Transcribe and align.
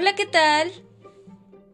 Hola, 0.00 0.14
¿qué 0.14 0.24
tal? 0.24 0.72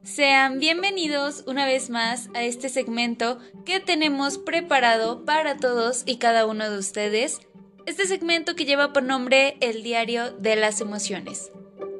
Sean 0.03 0.59
bienvenidos 0.59 1.45
una 1.47 1.65
vez 1.65 1.91
más 1.91 2.29
a 2.35 2.43
este 2.43 2.69
segmento 2.69 3.39
que 3.65 3.79
tenemos 3.79 4.37
preparado 4.37 5.25
para 5.25 5.59
todos 5.59 6.03
y 6.07 6.17
cada 6.17 6.45
uno 6.45 6.69
de 6.69 6.77
ustedes. 6.77 7.39
Este 7.87 8.05
segmento 8.05 8.57
que 8.57 8.65
lleva 8.65 8.93
por 8.93 9.05
nombre 9.05 9.57
El 9.61 9.85
Diario 9.85 10.33
de 10.33 10.57
las 10.57 10.81
Emociones. 10.81 11.53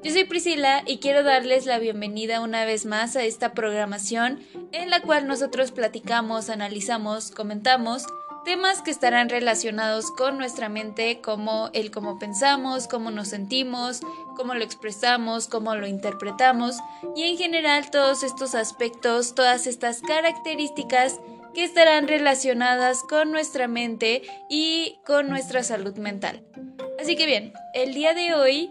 Yo 0.03 0.11
soy 0.11 0.25
Priscila 0.25 0.83
y 0.85 0.99
quiero 0.99 1.23
darles 1.23 1.65
la 1.65 1.79
bienvenida 1.79 2.41
una 2.41 2.65
vez 2.65 2.87
más 2.87 3.15
a 3.15 3.23
esta 3.23 3.55
programación 3.55 4.41
en 4.73 4.91
la 4.91 5.03
cual 5.03 5.29
nosotros 5.29 5.71
platicamos, 5.71 6.51
analizamos, 6.51 7.31
comentamos 7.31 8.05
temas 8.47 8.81
que 8.81 8.93
estarán 8.93 9.29
relacionados 9.29 10.13
con 10.13 10.39
nuestra 10.39 10.69
mente, 10.69 11.21
como 11.21 11.69
el 11.73 11.91
cómo 11.91 12.17
pensamos, 12.21 12.87
cómo 12.87 13.11
nos 13.11 13.27
sentimos, 13.29 14.03
cómo 14.37 14.55
lo 14.55 14.63
expresamos, 14.63 15.49
cómo 15.49 15.75
lo 15.75 15.89
interpretamos 15.89 16.77
y 17.17 17.25
en 17.25 17.37
general 17.37 17.91
todos 17.91 18.23
estos 18.23 18.55
aspectos, 18.55 19.35
todas 19.35 19.67
estas 19.67 20.01
características 20.01 21.19
que 21.55 21.65
estarán 21.65 22.07
relacionadas 22.07 23.03
con 23.03 23.33
nuestra 23.33 23.67
mente 23.67 24.23
y 24.49 25.01
con 25.05 25.29
nuestra 25.29 25.65
salud 25.65 25.97
mental. 25.97 26.45
Así 27.01 27.17
que 27.17 27.27
bien, 27.27 27.53
el 27.75 27.95
día 27.95 28.15
de 28.15 28.33
hoy 28.35 28.71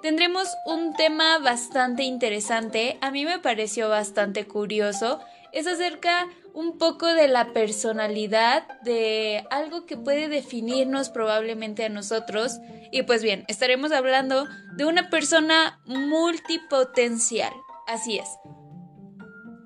tendremos 0.00 0.48
un 0.64 0.94
tema 0.94 1.38
bastante 1.38 2.04
interesante, 2.04 2.96
a 3.02 3.10
mí 3.10 3.26
me 3.26 3.38
pareció 3.38 3.90
bastante 3.90 4.46
curioso, 4.46 5.20
es 5.52 5.66
acerca 5.66 6.28
un 6.54 6.78
poco 6.78 7.06
de 7.06 7.28
la 7.28 7.52
personalidad, 7.52 8.66
de 8.82 9.44
algo 9.50 9.86
que 9.86 9.96
puede 9.96 10.28
definirnos 10.28 11.10
probablemente 11.10 11.84
a 11.84 11.88
nosotros. 11.88 12.58
Y 12.90 13.02
pues 13.02 13.22
bien, 13.22 13.44
estaremos 13.48 13.92
hablando 13.92 14.46
de 14.76 14.84
una 14.84 15.10
persona 15.10 15.80
multipotencial. 15.86 17.52
Así 17.86 18.18
es. 18.18 18.28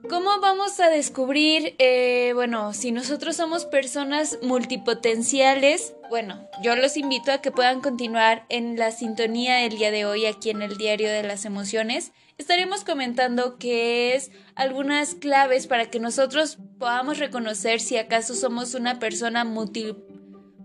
¿Cómo 0.08 0.40
vamos 0.40 0.78
a 0.80 0.88
descubrir, 0.88 1.74
eh, 1.78 2.32
bueno, 2.34 2.72
si 2.72 2.92
nosotros 2.92 3.36
somos 3.36 3.64
personas 3.64 4.38
multipotenciales? 4.42 5.94
Bueno, 6.10 6.48
yo 6.62 6.76
los 6.76 6.96
invito 6.96 7.32
a 7.32 7.38
que 7.38 7.50
puedan 7.50 7.80
continuar 7.80 8.46
en 8.48 8.77
la 8.77 8.92
sintonía 8.92 9.64
el 9.64 9.78
día 9.78 9.90
de 9.90 10.04
hoy 10.04 10.27
aquí 10.27 10.50
en 10.50 10.62
el 10.62 10.77
Diario 10.77 11.08
de 11.08 11.22
las 11.22 11.44
Emociones 11.44 12.12
estaremos 12.38 12.84
comentando 12.84 13.58
qué 13.58 14.14
es 14.14 14.30
algunas 14.54 15.14
claves 15.14 15.66
para 15.66 15.90
que 15.90 15.98
nosotros 16.00 16.58
podamos 16.78 17.18
reconocer 17.18 17.80
si 17.80 17.96
acaso 17.96 18.34
somos 18.34 18.74
una 18.74 18.98
persona 18.98 19.44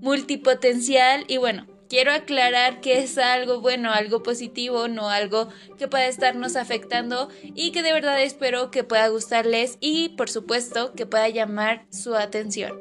multipotencial 0.02 1.24
y 1.28 1.38
bueno, 1.38 1.68
quiero 1.92 2.14
aclarar 2.14 2.80
que 2.80 3.00
es 3.00 3.18
algo 3.18 3.60
bueno, 3.60 3.92
algo 3.92 4.24
positivo, 4.24 4.88
no 4.88 5.10
algo 5.10 5.50
que 5.78 5.90
pueda 5.90 6.08
estarnos 6.08 6.56
afectando 6.56 7.28
y 7.44 7.74
que 7.74 7.84
de 7.84 7.92
verdad 7.92 8.24
espero 8.24 8.72
que 8.72 8.86
pueda 8.86 9.10
gustarles 9.10 9.78
y 9.82 10.08
por 10.16 10.30
supuesto 10.30 10.94
que 10.94 11.06
pueda 11.06 11.28
llamar 11.28 11.86
su 11.90 12.16
atención. 12.16 12.80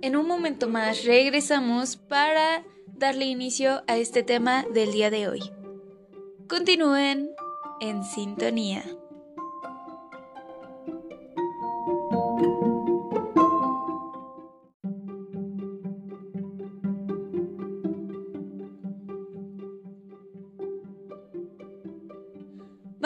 En 0.00 0.16
un 0.16 0.26
momento 0.26 0.66
más 0.66 1.04
regresamos 1.04 1.98
para 1.98 2.64
darle 2.86 3.26
inicio 3.26 3.82
a 3.86 3.98
este 3.98 4.22
tema 4.22 4.64
del 4.72 4.92
día 4.92 5.10
de 5.10 5.28
hoy. 5.28 5.42
Continúen 6.48 7.32
en 7.82 8.02
sintonía. 8.02 8.82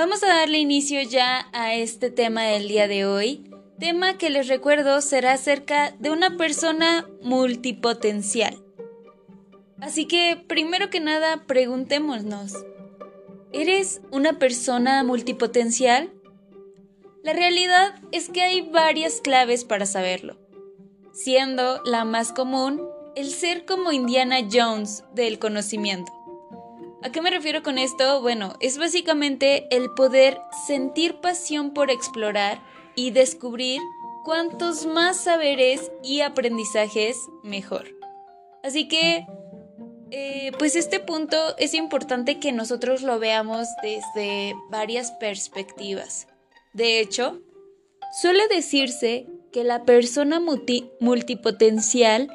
Vamos 0.00 0.22
a 0.22 0.28
darle 0.28 0.56
inicio 0.56 1.02
ya 1.02 1.50
a 1.52 1.74
este 1.74 2.10
tema 2.10 2.44
del 2.44 2.68
día 2.68 2.88
de 2.88 3.04
hoy, 3.04 3.44
tema 3.78 4.16
que 4.16 4.30
les 4.30 4.48
recuerdo 4.48 5.02
será 5.02 5.34
acerca 5.34 5.90
de 5.98 6.10
una 6.10 6.38
persona 6.38 7.06
multipotencial. 7.20 8.64
Así 9.78 10.06
que, 10.06 10.42
primero 10.48 10.88
que 10.88 11.00
nada, 11.00 11.44
preguntémonos, 11.46 12.54
¿Eres 13.52 14.00
una 14.10 14.38
persona 14.38 15.04
multipotencial? 15.04 16.10
La 17.22 17.34
realidad 17.34 17.94
es 18.10 18.30
que 18.30 18.40
hay 18.40 18.62
varias 18.62 19.20
claves 19.20 19.66
para 19.66 19.84
saberlo, 19.84 20.38
siendo 21.12 21.82
la 21.84 22.06
más 22.06 22.32
común 22.32 22.80
el 23.16 23.28
ser 23.28 23.66
como 23.66 23.92
Indiana 23.92 24.38
Jones 24.50 25.04
del 25.14 25.38
conocimiento. 25.38 26.10
¿A 27.02 27.10
qué 27.10 27.22
me 27.22 27.30
refiero 27.30 27.62
con 27.62 27.78
esto? 27.78 28.20
Bueno, 28.20 28.54
es 28.60 28.76
básicamente 28.76 29.74
el 29.74 29.90
poder 29.94 30.38
sentir 30.66 31.20
pasión 31.20 31.72
por 31.72 31.90
explorar 31.90 32.62
y 32.94 33.10
descubrir 33.10 33.80
cuantos 34.22 34.84
más 34.84 35.16
saberes 35.16 35.90
y 36.02 36.20
aprendizajes 36.20 37.16
mejor. 37.42 37.86
Así 38.62 38.86
que 38.86 39.26
eh, 40.10 40.52
pues 40.58 40.76
este 40.76 41.00
punto 41.00 41.56
es 41.56 41.72
importante 41.72 42.38
que 42.38 42.52
nosotros 42.52 43.00
lo 43.00 43.18
veamos 43.18 43.66
desde 43.82 44.54
varias 44.68 45.12
perspectivas. 45.12 46.26
De 46.74 47.00
hecho, 47.00 47.40
suele 48.20 48.46
decirse 48.48 49.26
que 49.52 49.64
la 49.64 49.84
persona 49.84 50.38
multipotencial 51.00 52.28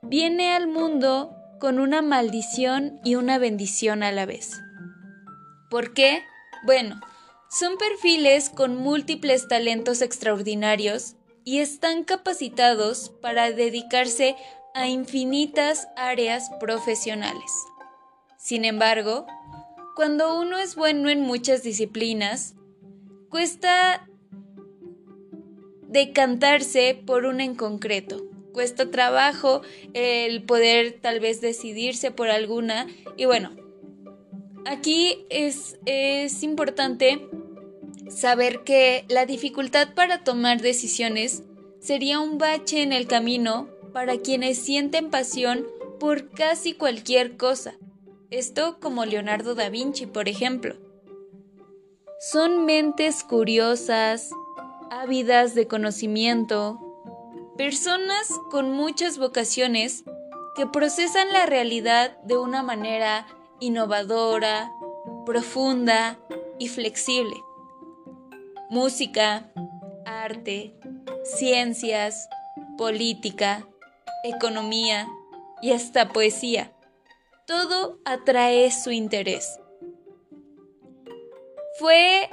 viene 0.00 0.52
al 0.52 0.68
mundo 0.68 1.36
con 1.60 1.78
una 1.78 2.02
maldición 2.02 2.98
y 3.04 3.14
una 3.14 3.38
bendición 3.38 4.02
a 4.02 4.10
la 4.10 4.26
vez. 4.26 4.60
¿Por 5.70 5.94
qué? 5.94 6.24
Bueno, 6.64 7.00
son 7.50 7.78
perfiles 7.78 8.50
con 8.50 8.76
múltiples 8.76 9.46
talentos 9.46 10.02
extraordinarios 10.02 11.14
y 11.44 11.58
están 11.58 12.04
capacitados 12.04 13.10
para 13.22 13.52
dedicarse 13.52 14.36
a 14.74 14.88
infinitas 14.88 15.88
áreas 15.96 16.50
profesionales. 16.58 17.52
Sin 18.38 18.64
embargo, 18.64 19.26
cuando 19.96 20.40
uno 20.40 20.58
es 20.58 20.76
bueno 20.76 21.10
en 21.10 21.20
muchas 21.20 21.62
disciplinas, 21.62 22.54
cuesta 23.28 24.08
decantarse 25.88 27.00
por 27.06 27.26
una 27.26 27.44
en 27.44 27.54
concreto. 27.54 28.29
Cuesta 28.52 28.90
trabajo 28.90 29.62
el 29.94 30.42
poder 30.42 30.98
tal 31.00 31.20
vez 31.20 31.40
decidirse 31.40 32.10
por 32.10 32.30
alguna. 32.30 32.86
Y 33.16 33.24
bueno, 33.26 33.50
aquí 34.66 35.24
es, 35.30 35.78
es 35.86 36.42
importante 36.42 37.28
saber 38.08 38.64
que 38.64 39.04
la 39.08 39.26
dificultad 39.26 39.94
para 39.94 40.24
tomar 40.24 40.60
decisiones 40.60 41.44
sería 41.80 42.20
un 42.20 42.38
bache 42.38 42.82
en 42.82 42.92
el 42.92 43.06
camino 43.06 43.68
para 43.92 44.18
quienes 44.18 44.58
sienten 44.58 45.10
pasión 45.10 45.66
por 45.98 46.30
casi 46.30 46.74
cualquier 46.74 47.36
cosa. 47.36 47.74
Esto 48.30 48.78
como 48.80 49.04
Leonardo 49.04 49.54
da 49.54 49.68
Vinci, 49.68 50.06
por 50.06 50.28
ejemplo. 50.28 50.76
Son 52.20 52.64
mentes 52.64 53.24
curiosas, 53.24 54.30
ávidas 54.90 55.54
de 55.54 55.66
conocimiento, 55.66 56.89
personas 57.60 58.40
con 58.50 58.72
muchas 58.72 59.18
vocaciones 59.18 60.04
que 60.56 60.66
procesan 60.66 61.30
la 61.30 61.44
realidad 61.44 62.16
de 62.22 62.38
una 62.38 62.62
manera 62.62 63.26
innovadora, 63.60 64.72
profunda 65.26 66.18
y 66.58 66.68
flexible. 66.68 67.36
Música, 68.70 69.52
arte, 70.06 70.74
ciencias, 71.22 72.30
política, 72.78 73.68
economía 74.24 75.06
y 75.60 75.72
hasta 75.72 76.14
poesía. 76.14 76.72
Todo 77.46 77.98
atrae 78.06 78.70
su 78.70 78.90
interés. 78.90 79.60
Fue 81.78 82.30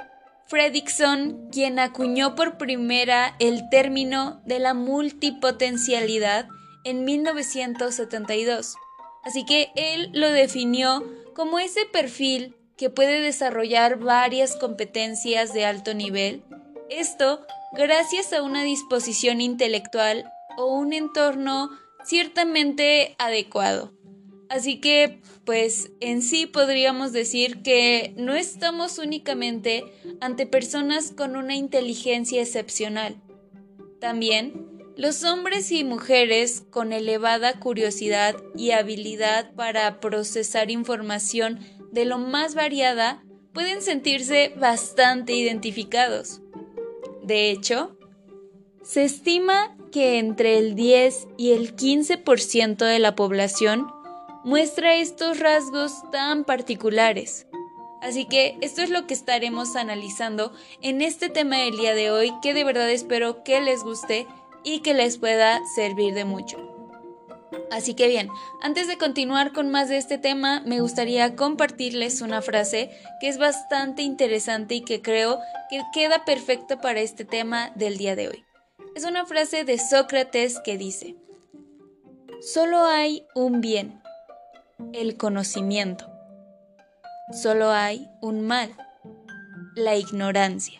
Fredrickson 0.48 1.48
quien 1.52 1.78
acuñó 1.78 2.34
por 2.34 2.56
primera 2.56 3.36
el 3.38 3.68
término 3.68 4.40
de 4.46 4.58
la 4.58 4.74
multipotencialidad 4.74 6.48
en 6.84 7.04
1972. 7.04 8.76
Así 9.24 9.44
que 9.44 9.70
él 9.76 10.10
lo 10.14 10.30
definió 10.30 11.04
como 11.34 11.58
ese 11.58 11.84
perfil 11.86 12.56
que 12.78 12.88
puede 12.88 13.20
desarrollar 13.20 13.98
varias 13.98 14.56
competencias 14.56 15.52
de 15.52 15.66
alto 15.66 15.92
nivel, 15.94 16.42
esto 16.88 17.44
gracias 17.72 18.32
a 18.32 18.42
una 18.42 18.62
disposición 18.62 19.40
intelectual 19.40 20.32
o 20.56 20.66
un 20.66 20.92
entorno 20.92 21.70
ciertamente 22.04 23.14
adecuado. 23.18 23.92
Así 24.48 24.80
que, 24.80 25.20
pues 25.48 25.92
en 26.00 26.20
sí 26.20 26.44
podríamos 26.44 27.14
decir 27.14 27.62
que 27.62 28.12
no 28.18 28.34
estamos 28.34 28.98
únicamente 28.98 29.82
ante 30.20 30.44
personas 30.44 31.10
con 31.10 31.36
una 31.36 31.56
inteligencia 31.56 32.42
excepcional. 32.42 33.16
También, 33.98 34.66
los 34.94 35.24
hombres 35.24 35.72
y 35.72 35.84
mujeres 35.84 36.64
con 36.68 36.92
elevada 36.92 37.60
curiosidad 37.60 38.36
y 38.56 38.72
habilidad 38.72 39.54
para 39.54 40.00
procesar 40.00 40.70
información 40.70 41.60
de 41.92 42.04
lo 42.04 42.18
más 42.18 42.54
variada 42.54 43.24
pueden 43.54 43.80
sentirse 43.80 44.52
bastante 44.60 45.32
identificados. 45.32 46.42
De 47.22 47.50
hecho, 47.50 47.96
se 48.82 49.04
estima 49.04 49.78
que 49.92 50.18
entre 50.18 50.58
el 50.58 50.74
10 50.74 51.26
y 51.38 51.52
el 51.52 51.74
15% 51.74 52.84
de 52.84 52.98
la 52.98 53.14
población 53.14 53.86
muestra 54.44 54.94
estos 54.94 55.40
rasgos 55.40 56.08
tan 56.10 56.44
particulares. 56.44 57.46
Así 58.00 58.26
que 58.26 58.56
esto 58.60 58.82
es 58.82 58.90
lo 58.90 59.06
que 59.06 59.14
estaremos 59.14 59.74
analizando 59.74 60.52
en 60.82 61.02
este 61.02 61.28
tema 61.28 61.56
del 61.56 61.76
día 61.76 61.94
de 61.94 62.10
hoy 62.10 62.32
que 62.42 62.54
de 62.54 62.64
verdad 62.64 62.90
espero 62.90 63.42
que 63.42 63.60
les 63.60 63.82
guste 63.82 64.26
y 64.62 64.80
que 64.80 64.94
les 64.94 65.18
pueda 65.18 65.60
servir 65.74 66.14
de 66.14 66.24
mucho. 66.24 66.78
Así 67.70 67.94
que 67.94 68.08
bien, 68.08 68.28
antes 68.62 68.86
de 68.86 68.96
continuar 68.96 69.52
con 69.52 69.70
más 69.70 69.88
de 69.88 69.98
este 69.98 70.18
tema, 70.18 70.62
me 70.64 70.80
gustaría 70.80 71.36
compartirles 71.36 72.20
una 72.20 72.40
frase 72.40 72.90
que 73.20 73.28
es 73.28 73.38
bastante 73.38 74.02
interesante 74.02 74.76
y 74.76 74.80
que 74.82 75.02
creo 75.02 75.38
que 75.68 75.82
queda 75.92 76.24
perfecta 76.24 76.80
para 76.80 77.00
este 77.00 77.24
tema 77.24 77.70
del 77.74 77.98
día 77.98 78.16
de 78.16 78.28
hoy. 78.28 78.44
Es 78.94 79.04
una 79.04 79.26
frase 79.26 79.64
de 79.64 79.78
Sócrates 79.78 80.60
que 80.60 80.78
dice, 80.78 81.16
Solo 82.40 82.84
hay 82.84 83.26
un 83.34 83.60
bien, 83.60 84.00
el 84.92 85.16
conocimiento. 85.16 86.10
Solo 87.32 87.70
hay 87.70 88.08
un 88.20 88.46
mal, 88.46 88.74
la 89.74 89.96
ignorancia. 89.96 90.78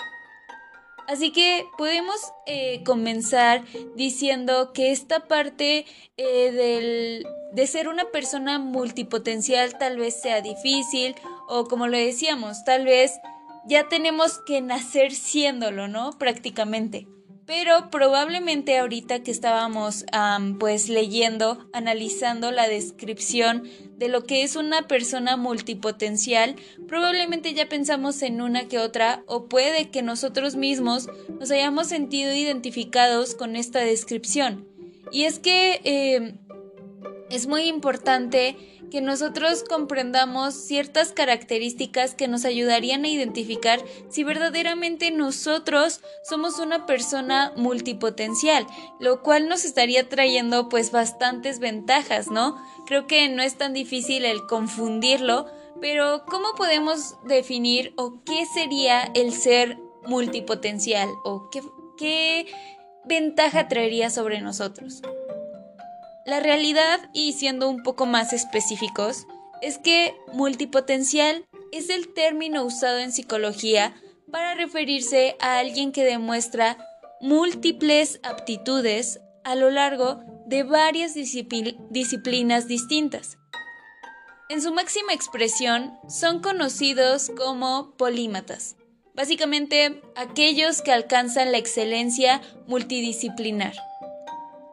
Así 1.06 1.32
que 1.32 1.64
podemos 1.78 2.16
eh, 2.46 2.82
comenzar 2.84 3.64
diciendo 3.96 4.72
que 4.72 4.92
esta 4.92 5.26
parte 5.26 5.86
eh, 6.18 7.22
de 7.52 7.66
ser 7.66 7.88
una 7.88 8.10
persona 8.10 8.58
multipotencial 8.58 9.78
tal 9.78 9.96
vez 9.96 10.20
sea 10.20 10.42
difícil 10.42 11.14
o 11.48 11.64
como 11.64 11.86
lo 11.86 11.96
decíamos, 11.96 12.62
tal 12.64 12.84
vez 12.84 13.12
ya 13.66 13.88
tenemos 13.88 14.38
que 14.46 14.60
nacer 14.60 15.12
siéndolo, 15.12 15.88
¿no? 15.88 16.18
Prácticamente. 16.18 17.06
Pero 17.48 17.90
probablemente 17.90 18.76
ahorita 18.76 19.22
que 19.22 19.30
estábamos 19.30 20.04
pues 20.60 20.90
leyendo, 20.90 21.66
analizando 21.72 22.52
la 22.52 22.68
descripción 22.68 23.62
de 23.96 24.08
lo 24.08 24.24
que 24.24 24.42
es 24.42 24.54
una 24.54 24.86
persona 24.86 25.38
multipotencial, 25.38 26.56
probablemente 26.86 27.54
ya 27.54 27.66
pensamos 27.66 28.20
en 28.20 28.42
una 28.42 28.68
que 28.68 28.78
otra 28.78 29.22
o 29.24 29.46
puede 29.46 29.88
que 29.88 30.02
nosotros 30.02 30.56
mismos 30.56 31.08
nos 31.40 31.50
hayamos 31.50 31.86
sentido 31.86 32.34
identificados 32.34 33.34
con 33.34 33.56
esta 33.56 33.78
descripción. 33.78 34.68
Y 35.10 35.22
es 35.24 35.38
que 35.38 35.80
eh, 35.84 36.34
es 37.30 37.46
muy 37.46 37.62
importante 37.62 38.58
que 38.90 39.00
nosotros 39.00 39.64
comprendamos 39.68 40.54
ciertas 40.54 41.12
características 41.12 42.14
que 42.14 42.28
nos 42.28 42.44
ayudarían 42.44 43.04
a 43.04 43.08
identificar 43.08 43.80
si 44.08 44.24
verdaderamente 44.24 45.10
nosotros 45.10 46.00
somos 46.22 46.58
una 46.58 46.86
persona 46.86 47.52
multipotencial, 47.56 48.66
lo 49.00 49.22
cual 49.22 49.48
nos 49.48 49.64
estaría 49.64 50.08
trayendo 50.08 50.68
pues 50.68 50.90
bastantes 50.90 51.58
ventajas, 51.58 52.30
¿no? 52.30 52.56
Creo 52.86 53.06
que 53.06 53.28
no 53.28 53.42
es 53.42 53.56
tan 53.56 53.72
difícil 53.72 54.24
el 54.24 54.46
confundirlo, 54.46 55.46
pero 55.80 56.24
¿cómo 56.26 56.54
podemos 56.56 57.16
definir 57.24 57.92
o 57.96 58.22
qué 58.24 58.46
sería 58.46 59.02
el 59.14 59.32
ser 59.32 59.78
multipotencial 60.06 61.08
o 61.24 61.50
qué, 61.50 61.62
qué 61.96 62.46
ventaja 63.04 63.68
traería 63.68 64.10
sobre 64.10 64.40
nosotros? 64.40 65.02
La 66.28 66.40
realidad, 66.40 67.08
y 67.14 67.32
siendo 67.32 67.70
un 67.70 67.82
poco 67.82 68.04
más 68.04 68.34
específicos, 68.34 69.26
es 69.62 69.78
que 69.78 70.14
multipotencial 70.34 71.46
es 71.72 71.88
el 71.88 72.12
término 72.12 72.64
usado 72.64 72.98
en 72.98 73.12
psicología 73.12 73.94
para 74.30 74.54
referirse 74.54 75.36
a 75.40 75.58
alguien 75.58 75.90
que 75.90 76.04
demuestra 76.04 76.76
múltiples 77.22 78.20
aptitudes 78.24 79.20
a 79.42 79.54
lo 79.54 79.70
largo 79.70 80.20
de 80.44 80.64
varias 80.64 81.14
disciplinas 81.14 82.68
distintas. 82.68 83.38
En 84.50 84.60
su 84.60 84.70
máxima 84.74 85.14
expresión 85.14 85.98
son 86.10 86.40
conocidos 86.42 87.30
como 87.38 87.96
polímatas, 87.96 88.76
básicamente 89.14 90.02
aquellos 90.14 90.82
que 90.82 90.92
alcanzan 90.92 91.52
la 91.52 91.58
excelencia 91.58 92.42
multidisciplinar. 92.66 93.87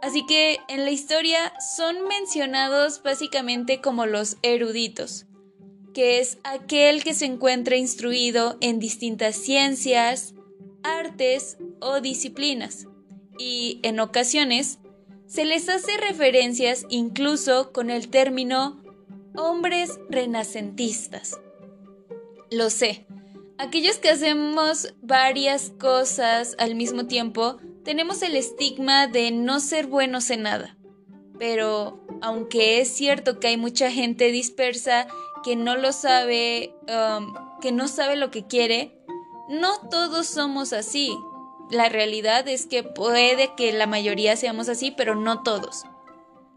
Así 0.05 0.23
que 0.23 0.59
en 0.67 0.85
la 0.85 0.91
historia 0.91 1.51
son 1.59 2.07
mencionados 2.07 3.01
básicamente 3.01 3.81
como 3.81 4.05
los 4.05 4.37
eruditos, 4.43 5.25
que 5.95 6.19
es 6.19 6.37
aquel 6.43 7.03
que 7.03 7.15
se 7.15 7.25
encuentra 7.25 7.75
instruido 7.75 8.55
en 8.61 8.77
distintas 8.77 9.35
ciencias, 9.35 10.35
artes 10.83 11.57
o 11.81 12.01
disciplinas. 12.01 12.85
Y 13.39 13.79
en 13.81 13.99
ocasiones 13.99 14.77
se 15.25 15.43
les 15.43 15.69
hace 15.69 15.97
referencias 15.97 16.85
incluso 16.89 17.71
con 17.71 17.89
el 17.89 18.09
término 18.09 18.83
hombres 19.35 19.99
renacentistas. 20.07 21.39
Lo 22.51 22.69
sé, 22.69 23.07
aquellos 23.57 23.97
que 23.97 24.11
hacemos 24.11 24.93
varias 25.01 25.71
cosas 25.79 26.55
al 26.59 26.75
mismo 26.75 27.07
tiempo 27.07 27.57
tenemos 27.85 28.23
el 28.23 28.35
estigma 28.35 29.07
de 29.07 29.31
no 29.31 29.59
ser 29.61 29.87
buenos 29.87 30.29
en 30.31 30.41
nada. 30.41 30.75
Pero 31.37 32.03
aunque 32.21 32.81
es 32.81 32.89
cierto 32.89 33.39
que 33.39 33.47
hay 33.47 33.57
mucha 33.57 33.91
gente 33.91 34.31
dispersa 34.31 35.07
que 35.43 35.55
no 35.55 35.77
lo 35.77 35.93
sabe, 35.93 36.75
um, 36.89 37.33
que 37.61 37.71
no 37.71 37.87
sabe 37.87 38.15
lo 38.15 38.31
que 38.31 38.47
quiere, 38.47 38.99
no 39.47 39.87
todos 39.89 40.25
somos 40.25 40.73
así. 40.73 41.15
La 41.69 41.87
realidad 41.87 42.47
es 42.47 42.65
que 42.65 42.83
puede 42.83 43.53
que 43.55 43.71
la 43.71 43.85
mayoría 43.85 44.35
seamos 44.35 44.67
así, 44.67 44.91
pero 44.91 45.15
no 45.15 45.43
todos. 45.43 45.83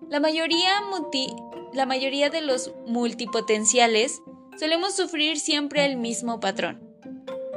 La 0.08 0.20
mayoría, 0.20 0.82
la 1.74 1.86
mayoría 1.86 2.30
de 2.30 2.40
los 2.40 2.72
multipotenciales 2.86 4.22
solemos 4.58 4.96
sufrir 4.96 5.38
siempre 5.38 5.84
el 5.84 5.98
mismo 5.98 6.40
patrón. 6.40 6.82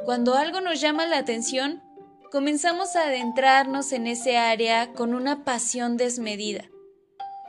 Cuando 0.04 0.34
algo 0.34 0.60
nos 0.60 0.82
llama 0.82 1.06
la 1.06 1.18
atención, 1.18 1.82
comenzamos 2.32 2.96
a 2.96 3.08
adentrarnos 3.08 3.92
en 3.92 4.08
ese 4.08 4.38
área 4.38 4.94
con 4.94 5.14
una 5.14 5.44
pasión 5.44 5.98
desmedida. 5.98 6.64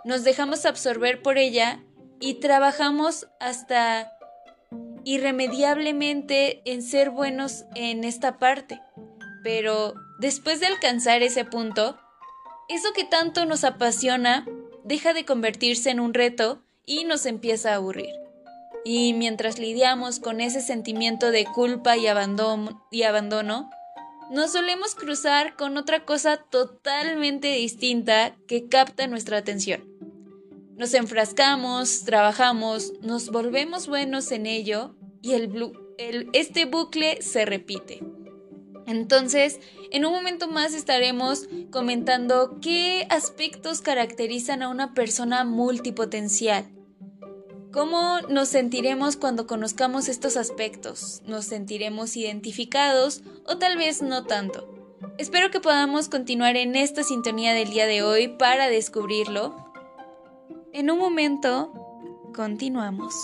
Nos 0.04 0.24
dejamos 0.24 0.66
absorber 0.66 1.22
por 1.22 1.38
ella 1.38 1.80
y 2.20 2.34
trabajamos 2.34 3.28
hasta 3.38 4.12
irremediablemente 5.04 6.62
en 6.64 6.82
ser 6.82 7.10
buenos 7.10 7.64
en 7.76 8.02
esta 8.02 8.38
parte. 8.38 8.80
Pero 9.44 9.94
después 10.18 10.58
de 10.58 10.66
alcanzar 10.66 11.22
ese 11.22 11.44
punto, 11.44 11.96
eso 12.68 12.92
que 12.92 13.04
tanto 13.04 13.46
nos 13.46 13.62
apasiona 13.62 14.46
deja 14.84 15.12
de 15.14 15.24
convertirse 15.24 15.90
en 15.90 16.00
un 16.00 16.12
reto 16.12 16.64
y 16.84 17.04
nos 17.04 17.24
empieza 17.26 17.72
a 17.72 17.76
aburrir. 17.76 18.12
Y 18.84 19.14
mientras 19.14 19.60
lidiamos 19.60 20.18
con 20.18 20.40
ese 20.40 20.60
sentimiento 20.60 21.30
de 21.30 21.44
culpa 21.44 21.96
y 21.96 22.08
abandono, 22.08 22.84
y 22.90 23.04
abandono 23.04 23.70
nos 24.32 24.52
solemos 24.52 24.94
cruzar 24.94 25.56
con 25.56 25.76
otra 25.76 26.06
cosa 26.06 26.38
totalmente 26.38 27.48
distinta 27.52 28.34
que 28.48 28.66
capta 28.66 29.06
nuestra 29.06 29.36
atención. 29.36 29.84
Nos 30.74 30.94
enfrascamos, 30.94 32.04
trabajamos, 32.04 32.94
nos 33.02 33.28
volvemos 33.28 33.88
buenos 33.88 34.32
en 34.32 34.46
ello 34.46 34.96
y 35.20 35.34
este 36.32 36.64
bucle 36.64 37.20
se 37.20 37.44
repite. 37.44 38.02
Entonces, 38.86 39.60
en 39.90 40.06
un 40.06 40.12
momento 40.12 40.48
más 40.48 40.72
estaremos 40.72 41.46
comentando 41.70 42.58
qué 42.62 43.06
aspectos 43.10 43.82
caracterizan 43.82 44.62
a 44.62 44.70
una 44.70 44.94
persona 44.94 45.44
multipotencial 45.44 46.70
¿Cómo 47.72 48.20
nos 48.28 48.48
sentiremos 48.48 49.16
cuando 49.16 49.46
conozcamos 49.46 50.08
estos 50.08 50.36
aspectos? 50.36 51.22
¿Nos 51.24 51.46
sentiremos 51.46 52.16
identificados 52.16 53.22
o 53.46 53.56
tal 53.56 53.78
vez 53.78 54.02
no 54.02 54.24
tanto? 54.24 54.68
Espero 55.16 55.50
que 55.50 55.58
podamos 55.58 56.10
continuar 56.10 56.56
en 56.56 56.76
esta 56.76 57.02
sintonía 57.02 57.54
del 57.54 57.70
día 57.70 57.86
de 57.86 58.02
hoy 58.02 58.28
para 58.28 58.68
descubrirlo. 58.68 59.72
En 60.74 60.90
un 60.90 60.98
momento, 60.98 61.72
continuamos. 62.34 63.14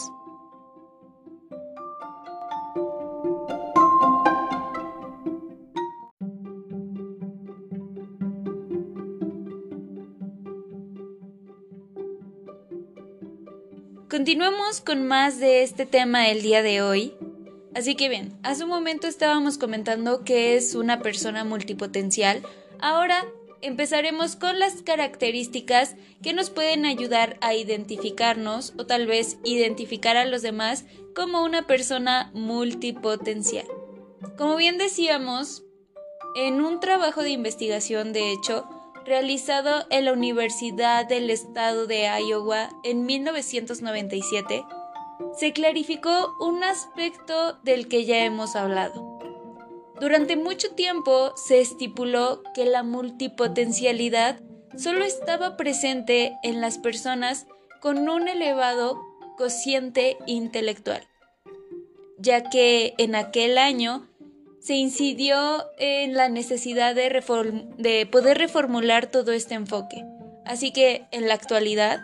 Continuemos 14.18 14.80
con 14.80 15.06
más 15.06 15.38
de 15.38 15.62
este 15.62 15.86
tema 15.86 16.24
del 16.24 16.42
día 16.42 16.60
de 16.60 16.82
hoy. 16.82 17.14
Así 17.72 17.94
que 17.94 18.08
bien, 18.08 18.36
hace 18.42 18.64
un 18.64 18.68
momento 18.68 19.06
estábamos 19.06 19.58
comentando 19.58 20.24
que 20.24 20.56
es 20.56 20.74
una 20.74 20.98
persona 20.98 21.44
multipotencial. 21.44 22.42
Ahora 22.80 23.24
empezaremos 23.60 24.34
con 24.34 24.58
las 24.58 24.82
características 24.82 25.94
que 26.20 26.32
nos 26.32 26.50
pueden 26.50 26.84
ayudar 26.84 27.38
a 27.42 27.54
identificarnos 27.54 28.74
o 28.76 28.86
tal 28.86 29.06
vez 29.06 29.38
identificar 29.44 30.16
a 30.16 30.26
los 30.26 30.42
demás 30.42 30.84
como 31.14 31.44
una 31.44 31.68
persona 31.68 32.32
multipotencial. 32.34 33.66
Como 34.36 34.56
bien 34.56 34.78
decíamos, 34.78 35.62
en 36.34 36.60
un 36.60 36.80
trabajo 36.80 37.22
de 37.22 37.30
investigación, 37.30 38.12
de 38.12 38.32
hecho, 38.32 38.68
realizado 39.04 39.86
en 39.90 40.04
la 40.04 40.12
Universidad 40.12 41.06
del 41.06 41.30
Estado 41.30 41.86
de 41.86 42.08
Iowa 42.26 42.70
en 42.84 43.06
1997, 43.06 44.64
se 45.36 45.52
clarificó 45.52 46.34
un 46.40 46.62
aspecto 46.64 47.54
del 47.62 47.88
que 47.88 48.04
ya 48.04 48.24
hemos 48.24 48.56
hablado. 48.56 49.18
Durante 50.00 50.36
mucho 50.36 50.70
tiempo 50.74 51.32
se 51.36 51.60
estipuló 51.60 52.42
que 52.54 52.64
la 52.64 52.82
multipotencialidad 52.82 54.40
solo 54.76 55.04
estaba 55.04 55.56
presente 55.56 56.36
en 56.42 56.60
las 56.60 56.78
personas 56.78 57.46
con 57.80 58.08
un 58.08 58.28
elevado 58.28 59.00
cociente 59.36 60.16
intelectual, 60.26 61.06
ya 62.18 62.48
que 62.48 62.94
en 62.98 63.14
aquel 63.14 63.58
año 63.58 64.07
se 64.60 64.74
incidió 64.74 65.66
en 65.78 66.14
la 66.14 66.28
necesidad 66.28 66.94
de, 66.94 67.22
de, 67.78 68.06
poder 68.06 68.38
reformular 68.38 69.06
todo 69.06 69.32
este 69.32 69.54
enfoque. 69.54 70.04
Así 70.44 70.72
que 70.72 71.06
en 71.10 71.28
la 71.28 71.34
actualidad, 71.34 72.02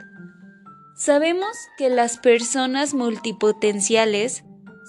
sabemos 0.97 1.57
que 1.77 1.89
las 1.89 2.19
personas 2.19 2.95
multipotenciales 2.95 4.45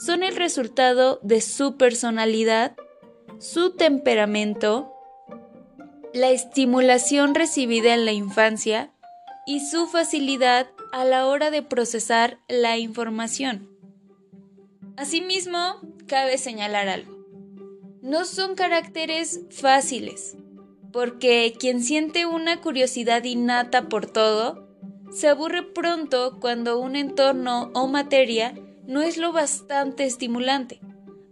son 0.05 0.23
el 0.23 0.35
resultado 0.35 1.19
de 1.23 1.41
su 1.41 1.77
personalidad, 1.77 2.75
su 3.39 3.71
temperamento, 3.71 4.91
la 6.13 6.29
estimulación 6.29 7.33
recibida 7.33 7.93
en 7.93 8.05
la 8.05 8.11
infancia 8.11 8.91
y 9.45 9.65
su 9.65 9.87
facilidad 9.87 10.67
a 10.91 11.03
la 11.03 11.27
hora 11.27 11.51
de 11.51 11.61
procesar 11.61 12.39
la 12.47 12.77
información. 12.77 13.69
Asimismo, 14.97 15.81
cabe 16.07 16.37
señalar 16.37 16.87
algo 16.87 17.14
no 18.05 18.23
son 18.23 18.53
caracteres 18.53 19.41
fáciles, 19.49 20.37
porque 20.93 21.55
quien 21.59 21.81
siente 21.81 22.27
una 22.27 22.61
curiosidad 22.61 23.23
innata 23.23 23.89
por 23.89 24.05
todo, 24.05 24.69
se 25.11 25.27
aburre 25.27 25.63
pronto 25.63 26.37
cuando 26.39 26.79
un 26.79 26.95
entorno 26.95 27.71
o 27.73 27.87
materia 27.87 28.53
no 28.85 29.01
es 29.01 29.17
lo 29.17 29.31
bastante 29.33 30.05
estimulante. 30.05 30.79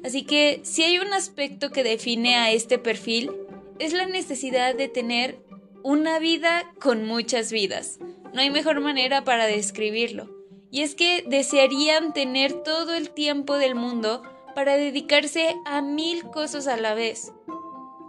Así 0.04 0.24
que 0.24 0.62
si 0.64 0.82
hay 0.82 0.98
un 0.98 1.14
aspecto 1.14 1.70
que 1.70 1.84
define 1.84 2.38
a 2.38 2.52
este 2.52 2.80
perfil, 2.80 3.30
es 3.78 3.94
la 3.94 4.08
necesidad 4.08 4.74
de 4.74 4.88
tener 4.88 5.38
una 5.84 6.18
vida 6.18 6.74
con 6.82 7.06
muchas 7.06 7.52
vidas. 7.52 8.00
No 8.34 8.42
hay 8.42 8.50
mejor 8.50 8.80
manera 8.80 9.24
para 9.24 9.46
describirlo. 9.46 10.28
Y 10.72 10.82
es 10.82 10.96
que 10.96 11.24
desearían 11.28 12.14
tener 12.14 12.64
todo 12.64 12.96
el 12.96 13.12
tiempo 13.12 13.60
del 13.60 13.76
mundo 13.76 14.24
para 14.54 14.76
dedicarse 14.76 15.56
a 15.66 15.82
mil 15.82 16.24
cosas 16.30 16.68
a 16.68 16.78
la 16.78 16.94
vez. 16.94 17.32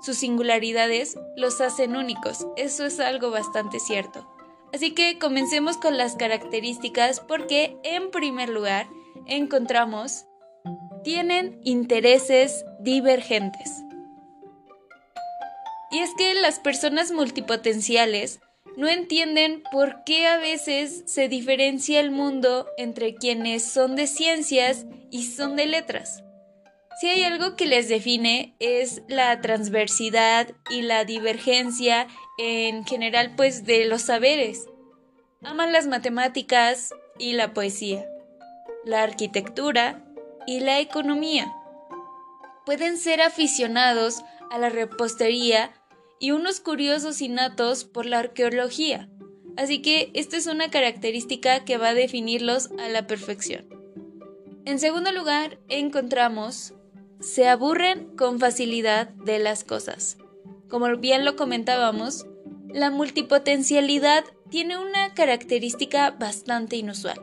Sus 0.03 0.19
singularidades 0.19 1.19
los 1.37 1.61
hacen 1.61 1.97
únicos, 1.97 2.47
eso 2.57 2.85
es 2.85 3.01
algo 3.01 3.31
bastante 3.31 3.81
cierto. 3.81 4.29
Así 4.73 4.93
que 4.93 5.19
comencemos 5.19 5.77
con 5.77 5.97
las 5.97 6.17
características 6.17 7.21
porque 7.21 7.77
en 7.85 8.11
primer 8.11 8.49
lugar 8.49 8.89
encontramos 9.27 10.27
tienen 11.05 11.61
intereses 11.63 12.65
divergentes. 12.81 13.71
Y 15.93 15.99
es 15.99 16.11
que 16.17 16.35
las 16.35 16.59
personas 16.59 17.13
multipotenciales 17.13 18.41
no 18.77 18.89
entienden 18.89 19.63
por 19.71 20.03
qué 20.03 20.27
a 20.27 20.39
veces 20.39 21.05
se 21.07 21.29
diferencia 21.29 22.01
el 22.01 22.11
mundo 22.11 22.67
entre 22.77 23.15
quienes 23.15 23.63
son 23.63 23.95
de 23.95 24.09
ciencias 24.09 24.87
y 25.13 25.25
son 25.25 25.55
de 25.55 25.67
letras. 25.67 26.24
Si 27.01 27.09
hay 27.09 27.25
algo 27.25 27.57
que 27.57 27.67
les 27.67 27.89
define 27.89 28.55
es 28.61 29.03
la 29.09 29.41
transversidad 29.41 30.49
y 30.71 30.83
la 30.83 31.05
divergencia 31.05 32.07
en 32.39 32.85
general 32.85 33.35
pues 33.37 33.65
de 33.65 33.85
los 33.85 34.03
saberes. 34.03 34.67
Aman 35.43 35.73
las 35.73 35.87
matemáticas 35.89 36.95
y 37.19 37.33
la 37.33 37.53
poesía, 37.53 38.07
la 38.85 39.03
arquitectura 39.03 40.05
y 40.47 40.61
la 40.61 40.79
economía. 40.79 41.53
Pueden 42.65 42.97
ser 42.97 43.23
aficionados 43.23 44.23
a 44.51 44.59
la 44.59 44.69
repostería 44.69 45.73
y 46.21 46.31
unos 46.31 46.61
curiosos 46.61 47.21
innatos 47.21 47.85
por 47.85 48.07
la 48.07 48.21
arqueología. 48.21 49.09
Así 49.57 49.83
que 49.83 50.11
esta 50.15 50.37
es 50.37 50.47
una 50.47 50.71
característica 50.71 51.65
que 51.65 51.77
va 51.77 51.89
a 51.89 51.95
definirlos 51.95 52.71
a 52.79 52.89
la 52.89 53.07
perfección. 53.07 53.69
En 54.65 54.79
segundo 54.79 55.13
lugar, 55.13 55.59
encontramos 55.69 56.73
se 57.25 57.49
aburren 57.49 58.15
con 58.17 58.39
facilidad 58.39 59.09
de 59.09 59.39
las 59.39 59.65
cosas. 59.65 60.19
Como 60.69 60.95
bien 60.99 61.25
lo 61.25 61.37
comentábamos, 61.37 62.27
la 62.69 62.91
multipotencialidad 62.91 64.25
tiene 64.51 64.77
una 64.77 65.15
característica 65.15 66.11
bastante 66.11 66.77
inusual. 66.77 67.21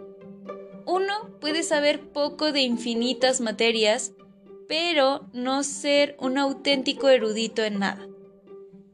Uno 0.87 1.37
puede 1.39 1.61
saber 1.61 2.11
poco 2.11 2.51
de 2.51 2.61
infinitas 2.61 3.41
materias, 3.41 4.13
pero 4.67 5.27
no 5.33 5.61
ser 5.61 6.15
un 6.19 6.39
auténtico 6.39 7.07
erudito 7.09 7.63
en 7.63 7.79
nada. 7.79 8.07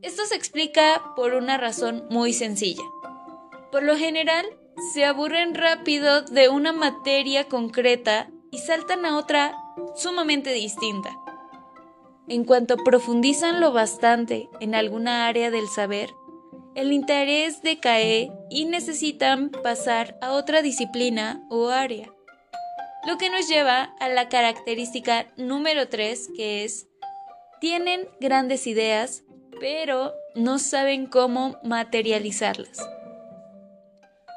Esto 0.02 0.26
se 0.26 0.36
explica 0.36 1.14
por 1.16 1.34
una 1.36 1.58
razón 1.58 2.06
muy 2.10 2.34
sencilla. 2.34 2.84
Por 3.72 3.84
lo 3.84 3.96
general, 3.96 4.46
se 4.94 5.06
aburren 5.06 5.56
rápido 5.56 6.22
de 6.24 6.50
una 6.50 6.74
materia 6.74 7.46
concreta 7.46 8.30
y 8.52 8.60
saltan 8.60 9.06
a 9.06 9.18
otra 9.18 9.56
sumamente 9.98 10.54
distinta. 10.54 11.18
En 12.28 12.44
cuanto 12.44 12.78
profundizan 12.78 13.60
lo 13.60 13.72
bastante 13.72 14.50
en 14.60 14.76
alguna 14.76 15.28
área 15.28 15.50
del 15.50 15.68
saber, 15.68 16.14
el 16.76 16.92
interés 16.92 17.64
decae 17.64 18.32
y 18.50 18.66
necesitan 18.66 19.50
pasar 19.50 20.18
a 20.22 20.34
otra 20.34 20.62
disciplina 20.62 21.44
o 21.50 21.70
área. 21.70 22.14
Lo 23.08 23.18
que 23.18 23.30
nos 23.30 23.48
lleva 23.48 23.96
a 24.00 24.10
la 24.10 24.30
característica 24.30 25.28
número 25.38 25.88
3, 25.88 26.30
que 26.36 26.64
es, 26.64 26.88
tienen 27.60 28.08
grandes 28.20 28.68
ideas, 28.68 29.24
pero 29.60 30.14
no 30.36 30.60
saben 30.60 31.08
cómo 31.08 31.58
materializarlas. 31.64 32.78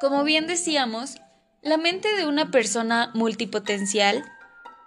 Como 0.00 0.25
bien 0.25 0.47
decíamos, 0.47 1.17
la 1.61 1.76
mente 1.76 2.14
de 2.14 2.26
una 2.26 2.50
persona 2.50 3.11
multipotencial 3.12 4.25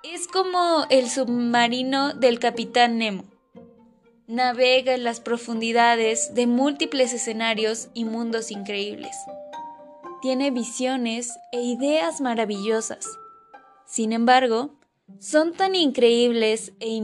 es 0.03 0.27
como 0.27 0.85
el 0.89 1.09
submarino 1.09 2.13
del 2.13 2.37
capitán 2.37 2.97
Nemo. 2.97 3.23
Navega 4.27 4.93
en 4.93 5.05
las 5.05 5.21
profundidades 5.21 6.33
de 6.33 6.45
múltiples 6.45 7.13
escenarios 7.13 7.87
y 7.93 8.03
mundos 8.03 8.51
increíbles. 8.51 9.15
Tiene 10.21 10.51
visiones 10.51 11.31
e 11.53 11.61
ideas 11.61 12.19
maravillosas. 12.19 13.07
Sin 13.85 14.11
embargo, 14.11 14.71
son 15.19 15.53
tan 15.53 15.73
increíbles 15.73 16.73
e, 16.81 16.99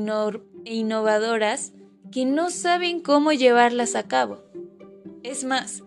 e 0.66 0.76
innovadoras 0.76 1.72
que 2.12 2.26
no 2.26 2.50
saben 2.50 3.00
cómo 3.00 3.32
llevarlas 3.32 3.96
a 3.96 4.04
cabo. 4.04 4.44
Es 5.24 5.46
más, 5.46 5.84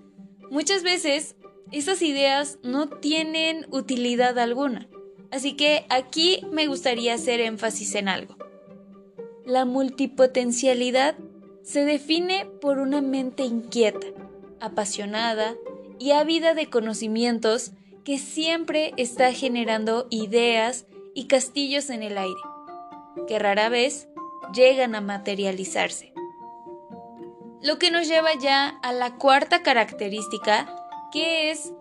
muchas 0.50 0.82
veces 0.82 1.36
esas 1.72 2.00
ideas 2.00 2.58
no 2.62 2.88
tienen 2.88 3.66
utilidad 3.70 4.38
alguna 4.38 4.88
Así 5.32 5.54
que 5.54 5.86
aquí 5.88 6.44
me 6.52 6.66
gustaría 6.66 7.14
hacer 7.14 7.40
énfasis 7.40 7.94
en 7.94 8.08
algo. 8.08 8.36
La 9.46 9.64
multipotencialidad 9.64 11.16
se 11.62 11.84
define 11.84 12.44
por 12.60 12.78
una 12.78 13.00
mente 13.00 13.42
inquieta, 13.42 14.06
apasionada 14.60 15.54
y 15.98 16.12
ávida 16.12 16.52
de 16.54 16.68
conocimientos 16.68 17.72
que 18.04 18.18
siempre 18.18 18.92
está 18.98 19.32
generando 19.32 20.06
ideas 20.10 20.86
y 21.14 21.28
castillos 21.28 21.88
en 21.88 22.02
el 22.02 22.18
aire, 22.18 22.40
que 23.26 23.38
rara 23.38 23.70
vez 23.70 24.08
llegan 24.52 24.94
a 24.94 25.00
materializarse. 25.00 26.12
Lo 27.62 27.78
que 27.78 27.90
nos 27.90 28.06
lleva 28.06 28.34
ya 28.34 28.68
a 28.68 28.92
la 28.92 29.16
cuarta 29.16 29.62
característica, 29.62 30.74
que 31.12 31.50
es 31.50 31.72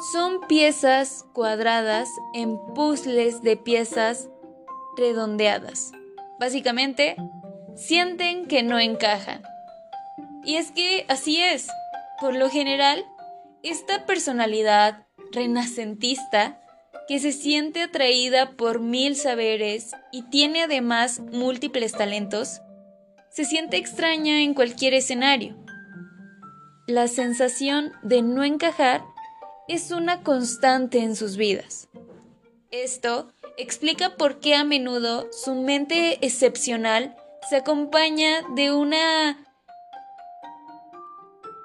son 0.00 0.40
piezas 0.46 1.26
cuadradas 1.32 2.08
en 2.34 2.58
puzzles 2.74 3.42
de 3.42 3.56
piezas 3.56 4.28
redondeadas. 4.96 5.92
Básicamente, 6.38 7.16
sienten 7.74 8.46
que 8.46 8.62
no 8.62 8.78
encajan. 8.78 9.42
Y 10.44 10.56
es 10.56 10.70
que 10.70 11.04
así 11.08 11.40
es. 11.40 11.68
Por 12.20 12.34
lo 12.36 12.48
general, 12.48 13.04
esta 13.62 14.06
personalidad 14.06 15.06
renacentista 15.32 16.60
que 17.08 17.18
se 17.18 17.32
siente 17.32 17.82
atraída 17.82 18.52
por 18.52 18.80
mil 18.80 19.16
saberes 19.16 19.92
y 20.12 20.22
tiene 20.22 20.64
además 20.64 21.20
múltiples 21.20 21.92
talentos, 21.92 22.60
se 23.30 23.44
siente 23.44 23.76
extraña 23.76 24.42
en 24.42 24.54
cualquier 24.54 24.94
escenario. 24.94 25.56
la 26.86 27.06
sensación 27.06 27.92
de 28.02 28.22
no 28.22 28.44
encajar 28.44 29.04
es 29.68 29.90
una 29.90 30.22
constante 30.22 30.98
en 30.98 31.14
sus 31.14 31.36
vidas. 31.36 31.88
Esto 32.70 33.32
explica 33.56 34.16
por 34.16 34.40
qué 34.40 34.54
a 34.54 34.64
menudo 34.64 35.28
su 35.32 35.54
mente 35.54 36.24
excepcional 36.26 37.16
se 37.48 37.56
acompaña 37.56 38.42
de 38.54 38.72
una 38.72 39.44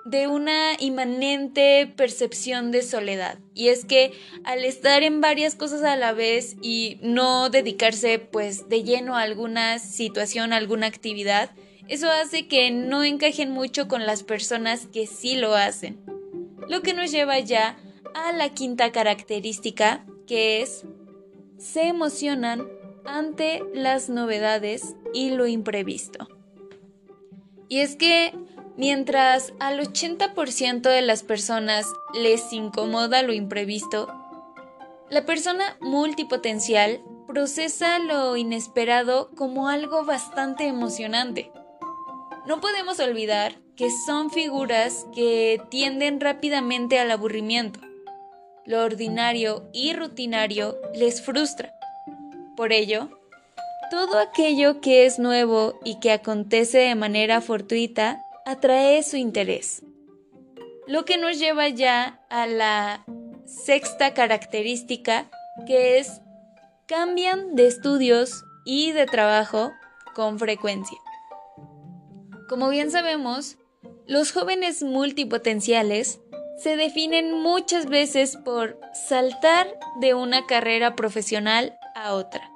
de 0.05 0.27
una 0.27 0.73
inmanente 0.79 1.91
percepción 1.95 2.71
de 2.71 2.81
soledad. 2.81 3.37
Y 3.53 3.69
es 3.69 3.85
que 3.85 4.11
al 4.43 4.65
estar 4.65 5.01
en 5.01 5.21
varias 5.21 5.55
cosas 5.55 5.81
a 5.83 5.95
la 5.95 6.11
vez 6.11 6.57
y 6.61 6.99
no 7.01 7.49
dedicarse 7.49 8.19
pues 8.19 8.67
de 8.67 8.83
lleno 8.83 9.15
a 9.15 9.21
alguna 9.21 9.79
situación, 9.79 10.51
alguna 10.51 10.87
actividad, 10.87 11.51
eso 11.87 12.11
hace 12.11 12.47
que 12.47 12.69
no 12.71 13.03
encajen 13.03 13.51
mucho 13.51 13.87
con 13.87 14.05
las 14.05 14.23
personas 14.23 14.87
que 14.87 15.07
sí 15.07 15.35
lo 15.35 15.55
hacen. 15.55 15.99
Lo 16.67 16.81
que 16.81 16.93
nos 16.93 17.11
lleva 17.11 17.39
ya 17.39 17.77
a 18.13 18.31
la 18.31 18.49
quinta 18.49 18.91
característica, 18.91 20.05
que 20.27 20.61
es 20.61 20.85
se 21.57 21.87
emocionan 21.87 22.67
ante 23.05 23.63
las 23.73 24.09
novedades 24.09 24.95
y 25.13 25.29
lo 25.31 25.47
imprevisto. 25.47 26.27
Y 27.69 27.79
es 27.79 27.95
que 27.95 28.33
mientras 28.77 29.53
al 29.59 29.79
80% 29.79 30.81
de 30.81 31.01
las 31.01 31.23
personas 31.23 31.87
les 32.13 32.51
incomoda 32.53 33.23
lo 33.23 33.33
imprevisto, 33.33 34.07
la 35.09 35.25
persona 35.25 35.77
multipotencial 35.79 37.01
procesa 37.27 37.99
lo 37.99 38.35
inesperado 38.35 39.29
como 39.35 39.69
algo 39.69 40.05
bastante 40.05 40.67
emocionante. 40.67 41.51
No 42.45 42.59
podemos 42.59 42.99
olvidar 42.99 43.55
que 43.75 43.89
son 44.05 44.29
figuras 44.29 45.07
que 45.15 45.61
tienden 45.69 46.19
rápidamente 46.19 46.99
al 46.99 47.09
aburrimiento. 47.11 47.79
Lo 48.65 48.81
ordinario 48.81 49.69
y 49.73 49.93
rutinario 49.93 50.79
les 50.93 51.21
frustra. 51.21 51.73
Por 52.55 52.71
ello, 52.71 53.09
todo 53.91 54.19
aquello 54.19 54.79
que 54.79 55.05
es 55.05 55.19
nuevo 55.19 55.79
y 55.83 55.99
que 55.99 56.11
acontece 56.11 56.77
de 56.77 56.95
manera 56.95 57.41
fortuita 57.41 58.23
atrae 58.45 59.03
su 59.03 59.17
interés. 59.17 59.83
Lo 60.87 61.05
que 61.05 61.17
nos 61.17 61.39
lleva 61.39 61.69
ya 61.69 62.21
a 62.29 62.47
la 62.47 63.05
sexta 63.45 64.13
característica 64.13 65.29
que 65.67 65.97
es 65.97 66.21
cambian 66.87 67.55
de 67.55 67.67
estudios 67.67 68.43
y 68.65 68.91
de 68.91 69.05
trabajo 69.05 69.73
con 70.15 70.39
frecuencia. 70.39 70.97
Como 72.49 72.69
bien 72.69 72.91
sabemos, 72.91 73.57
los 74.05 74.31
jóvenes 74.31 74.83
multipotenciales 74.83 76.19
se 76.57 76.77
definen 76.77 77.33
muchas 77.41 77.87
veces 77.87 78.37
por 78.37 78.79
saltar 78.93 79.67
de 79.99 80.13
una 80.13 80.45
carrera 80.45 80.95
profesional 80.95 81.77
a 81.95 82.13
otra. 82.13 82.49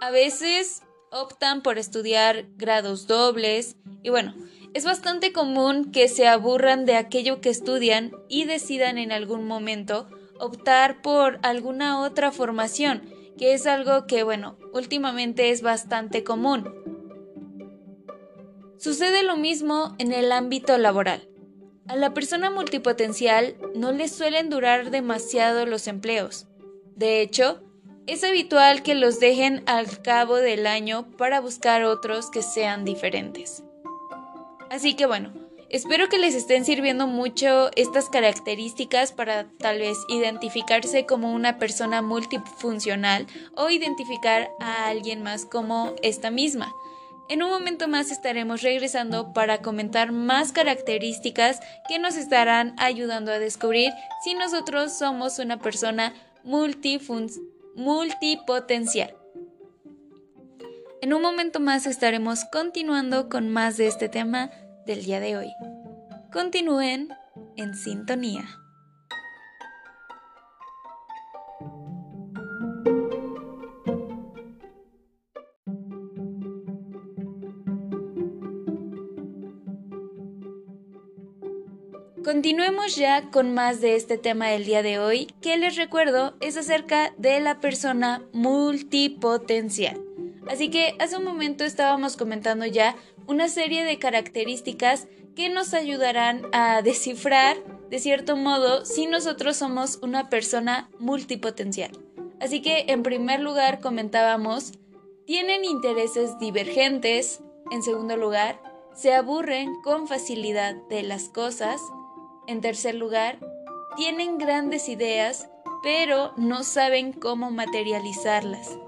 A 0.00 0.10
veces 0.10 0.82
optan 1.10 1.62
por 1.62 1.78
estudiar 1.78 2.46
grados 2.56 3.06
dobles 3.06 3.76
y 4.02 4.10
bueno, 4.10 4.34
es 4.74 4.84
bastante 4.84 5.32
común 5.32 5.92
que 5.92 6.08
se 6.08 6.26
aburran 6.26 6.86
de 6.86 6.96
aquello 6.96 7.40
que 7.40 7.50
estudian 7.50 8.12
y 8.28 8.44
decidan 8.44 8.98
en 8.98 9.12
algún 9.12 9.46
momento 9.46 10.08
optar 10.40 11.02
por 11.02 11.38
alguna 11.42 12.00
otra 12.00 12.32
formación, 12.32 13.02
que 13.36 13.52
es 13.52 13.66
algo 13.66 14.06
que 14.06 14.22
bueno, 14.22 14.56
últimamente 14.72 15.50
es 15.50 15.62
bastante 15.62 16.24
común. 16.24 16.74
Sucede 18.78 19.22
lo 19.22 19.36
mismo 19.36 19.94
en 19.98 20.12
el 20.12 20.32
ámbito 20.32 20.76
laboral. 20.78 21.31
A 21.88 21.96
la 21.96 22.14
persona 22.14 22.50
multipotencial 22.50 23.56
no 23.74 23.92
le 23.92 24.08
suelen 24.08 24.50
durar 24.50 24.90
demasiado 24.90 25.66
los 25.66 25.88
empleos. 25.88 26.46
De 26.94 27.20
hecho, 27.20 27.60
es 28.06 28.22
habitual 28.22 28.82
que 28.82 28.94
los 28.94 29.18
dejen 29.18 29.62
al 29.66 30.00
cabo 30.02 30.36
del 30.36 30.66
año 30.66 31.10
para 31.16 31.40
buscar 31.40 31.84
otros 31.84 32.30
que 32.30 32.42
sean 32.42 32.84
diferentes. 32.84 33.62
Así 34.70 34.94
que 34.94 35.06
bueno, 35.06 35.32
espero 35.70 36.08
que 36.08 36.18
les 36.18 36.34
estén 36.34 36.64
sirviendo 36.64 37.06
mucho 37.06 37.70
estas 37.76 38.08
características 38.08 39.12
para 39.12 39.48
tal 39.58 39.78
vez 39.78 39.98
identificarse 40.08 41.04
como 41.04 41.32
una 41.32 41.58
persona 41.58 42.00
multifuncional 42.00 43.26
o 43.56 43.70
identificar 43.70 44.50
a 44.60 44.86
alguien 44.86 45.22
más 45.22 45.44
como 45.46 45.94
esta 46.02 46.30
misma. 46.30 46.72
En 47.32 47.42
un 47.42 47.48
momento 47.48 47.88
más 47.88 48.10
estaremos 48.10 48.60
regresando 48.60 49.32
para 49.32 49.62
comentar 49.62 50.12
más 50.12 50.52
características 50.52 51.60
que 51.88 51.98
nos 51.98 52.16
estarán 52.16 52.74
ayudando 52.76 53.32
a 53.32 53.38
descubrir 53.38 53.90
si 54.22 54.34
nosotros 54.34 54.92
somos 54.92 55.38
una 55.38 55.58
persona 55.58 56.12
multipotencial. 56.44 59.16
En 61.00 61.14
un 61.14 61.22
momento 61.22 61.58
más 61.58 61.86
estaremos 61.86 62.44
continuando 62.52 63.30
con 63.30 63.48
más 63.48 63.78
de 63.78 63.86
este 63.86 64.10
tema 64.10 64.50
del 64.84 65.02
día 65.02 65.18
de 65.18 65.38
hoy. 65.38 65.48
Continúen 66.34 67.08
en 67.56 67.74
sintonía. 67.74 68.61
Continuemos 82.24 82.94
ya 82.94 83.30
con 83.30 83.52
más 83.52 83.80
de 83.80 83.96
este 83.96 84.16
tema 84.16 84.46
del 84.46 84.64
día 84.64 84.84
de 84.84 85.00
hoy, 85.00 85.26
que 85.40 85.56
les 85.56 85.74
recuerdo 85.74 86.34
es 86.40 86.56
acerca 86.56 87.12
de 87.18 87.40
la 87.40 87.58
persona 87.58 88.22
multipotencial. 88.32 90.00
Así 90.48 90.70
que 90.70 90.94
hace 91.00 91.16
un 91.16 91.24
momento 91.24 91.64
estábamos 91.64 92.16
comentando 92.16 92.64
ya 92.64 92.94
una 93.26 93.48
serie 93.48 93.84
de 93.84 93.98
características 93.98 95.08
que 95.34 95.48
nos 95.48 95.74
ayudarán 95.74 96.42
a 96.52 96.80
descifrar, 96.82 97.56
de 97.90 97.98
cierto 97.98 98.36
modo, 98.36 98.84
si 98.84 99.06
nosotros 99.06 99.56
somos 99.56 99.98
una 100.00 100.28
persona 100.28 100.90
multipotencial. 101.00 101.90
Así 102.40 102.62
que, 102.62 102.84
en 102.88 103.02
primer 103.02 103.40
lugar, 103.40 103.80
comentábamos, 103.80 104.72
tienen 105.26 105.64
intereses 105.64 106.38
divergentes. 106.38 107.40
En 107.72 107.82
segundo 107.82 108.16
lugar, 108.16 108.60
se 108.94 109.12
aburren 109.12 109.74
con 109.82 110.06
facilidad 110.06 110.76
de 110.88 111.02
las 111.02 111.28
cosas. 111.28 111.80
En 112.46 112.60
tercer 112.60 112.94
lugar, 112.94 113.38
tienen 113.96 114.38
grandes 114.38 114.88
ideas, 114.88 115.48
pero 115.82 116.32
no 116.36 116.64
saben 116.64 117.12
cómo 117.12 117.50
materializarlas. 117.50 118.78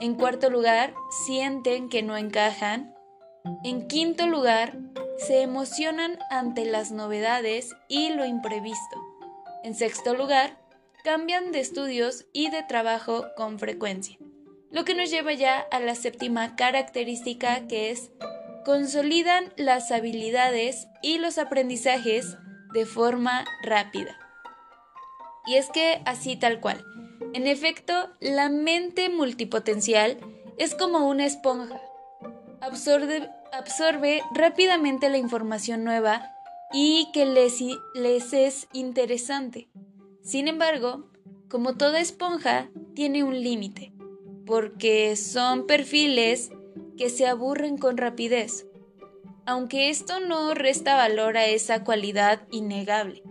En 0.00 0.14
cuarto 0.14 0.50
lugar, 0.50 0.94
sienten 1.26 1.88
que 1.88 2.02
no 2.02 2.16
encajan. 2.16 2.94
En 3.64 3.88
quinto 3.88 4.26
lugar, 4.26 4.78
se 5.18 5.42
emocionan 5.42 6.18
ante 6.30 6.64
las 6.64 6.92
novedades 6.92 7.74
y 7.88 8.10
lo 8.10 8.24
imprevisto. 8.24 9.00
En 9.64 9.74
sexto 9.74 10.14
lugar, 10.14 10.58
cambian 11.02 11.52
de 11.52 11.60
estudios 11.60 12.26
y 12.32 12.50
de 12.50 12.62
trabajo 12.62 13.26
con 13.36 13.58
frecuencia. 13.58 14.18
Lo 14.70 14.84
que 14.84 14.94
nos 14.94 15.10
lleva 15.10 15.32
ya 15.32 15.60
a 15.70 15.80
la 15.80 15.94
séptima 15.94 16.56
característica 16.56 17.66
que 17.66 17.90
es 17.90 18.10
consolidan 18.64 19.52
las 19.56 19.92
habilidades 19.92 20.88
y 21.02 21.18
los 21.18 21.38
aprendizajes 21.38 22.36
de 22.76 22.84
forma 22.84 23.46
rápida. 23.62 24.18
Y 25.46 25.54
es 25.54 25.70
que 25.70 26.02
así 26.04 26.36
tal 26.36 26.60
cual. 26.60 26.84
En 27.32 27.46
efecto, 27.46 27.94
la 28.20 28.50
mente 28.50 29.08
multipotencial 29.08 30.18
es 30.58 30.74
como 30.74 31.08
una 31.08 31.24
esponja. 31.24 31.80
Absorbe, 32.60 33.30
absorbe 33.50 34.22
rápidamente 34.34 35.08
la 35.08 35.16
información 35.16 35.84
nueva 35.84 36.30
y 36.70 37.08
que 37.14 37.24
les, 37.24 37.62
les 37.94 38.34
es 38.34 38.68
interesante. 38.74 39.70
Sin 40.22 40.46
embargo, 40.46 41.08
como 41.48 41.78
toda 41.78 42.00
esponja, 42.00 42.68
tiene 42.94 43.24
un 43.24 43.42
límite, 43.42 43.94
porque 44.44 45.16
son 45.16 45.66
perfiles 45.66 46.50
que 46.98 47.08
se 47.08 47.26
aburren 47.26 47.78
con 47.78 47.96
rapidez 47.96 48.66
aunque 49.46 49.88
esto 49.88 50.20
no 50.20 50.54
resta 50.54 50.96
valor 50.96 51.36
a 51.36 51.46
esa 51.46 51.84
cualidad 51.84 52.42
innegable. 52.50 53.22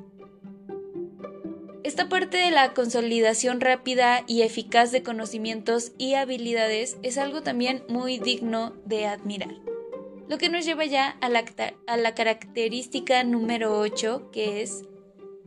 Esta 1.83 2.09
parte 2.09 2.37
de 2.37 2.49
la 2.49 2.73
consolidación 2.73 3.61
rápida 3.61 4.23
y 4.25 4.41
eficaz 4.41 4.91
de 4.91 5.03
conocimientos 5.03 5.91
y 5.99 6.15
habilidades 6.15 6.97
es 7.03 7.19
algo 7.19 7.43
también 7.43 7.83
muy 7.87 8.17
digno 8.17 8.73
de 8.85 9.05
admirar. 9.05 9.53
Lo 10.27 10.39
que 10.39 10.49
nos 10.49 10.65
lleva 10.65 10.85
ya 10.85 11.15
a 11.21 11.29
la, 11.29 12.15
característica 12.15 13.23
número 13.23 13.77
8, 13.79 14.31
que 14.31 14.63
es, 14.63 14.83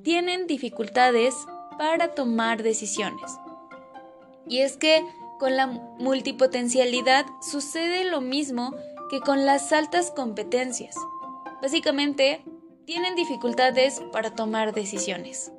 tienen 0.04 0.46
dificultades 0.46 1.34
para 1.76 2.14
tomar 2.14 2.62
decisiones. 2.62 3.32
Y 4.46 4.58
es 4.58 4.76
que 4.76 5.02
con 5.40 5.56
la 5.56 5.66
multipotencialidad 5.66 7.26
sucede 7.40 8.04
lo 8.04 8.20
mismo 8.20 8.76
que 9.10 9.20
con 9.20 9.46
las 9.46 9.72
altas 9.72 10.10
competencias. 10.10 10.94
Básicamente, 11.60 12.44
tienen 12.84 13.14
dificultades 13.14 14.02
para 14.12 14.34
tomar 14.34 14.72
decisiones. 14.72 15.52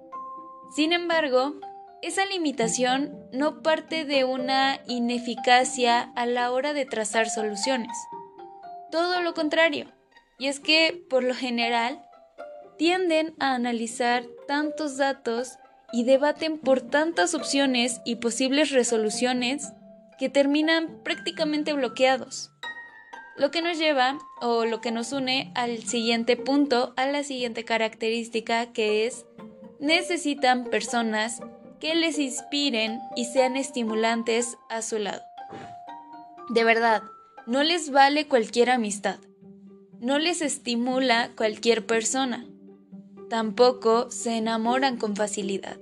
Sin 0.75 0.93
embargo, 0.93 1.55
esa 2.01 2.25
limitación 2.25 3.17
no 3.33 3.61
parte 3.61 4.05
de 4.05 4.23
una 4.23 4.79
ineficacia 4.87 6.11
a 6.15 6.25
la 6.25 6.51
hora 6.51 6.73
de 6.73 6.85
trazar 6.85 7.29
soluciones. 7.29 7.95
Todo 8.91 9.21
lo 9.21 9.33
contrario, 9.33 9.91
y 10.37 10.47
es 10.47 10.59
que, 10.59 11.03
por 11.09 11.23
lo 11.23 11.35
general, 11.35 12.03
tienden 12.77 13.35
a 13.39 13.53
analizar 13.53 14.23
tantos 14.47 14.97
datos 14.97 15.57
y 15.91 16.05
debaten 16.05 16.57
por 16.57 16.81
tantas 16.81 17.35
opciones 17.35 17.99
y 18.05 18.15
posibles 18.15 18.71
resoluciones 18.71 19.73
que 20.17 20.29
terminan 20.29 21.03
prácticamente 21.03 21.73
bloqueados. 21.73 22.51
Lo 23.39 23.51
que 23.51 23.61
nos 23.61 23.77
lleva 23.77 24.19
o 24.41 24.65
lo 24.65 24.81
que 24.81 24.91
nos 24.91 25.13
une 25.13 25.51
al 25.55 25.81
siguiente 25.83 26.35
punto, 26.35 26.93
a 26.97 27.05
la 27.07 27.23
siguiente 27.23 27.63
característica 27.63 28.73
que 28.73 29.07
es 29.07 29.25
necesitan 29.79 30.65
personas 30.65 31.39
que 31.79 31.95
les 31.95 32.19
inspiren 32.19 32.99
y 33.15 33.23
sean 33.23 33.55
estimulantes 33.55 34.57
a 34.69 34.81
su 34.81 34.99
lado. 34.99 35.21
De 36.49 36.65
verdad, 36.65 37.01
no 37.47 37.63
les 37.63 37.91
vale 37.91 38.27
cualquier 38.27 38.69
amistad, 38.69 39.19
no 40.01 40.19
les 40.19 40.41
estimula 40.41 41.29
cualquier 41.37 41.85
persona, 41.85 42.45
tampoco 43.29 44.11
se 44.11 44.35
enamoran 44.35 44.97
con 44.97 45.15
facilidad. 45.15 45.77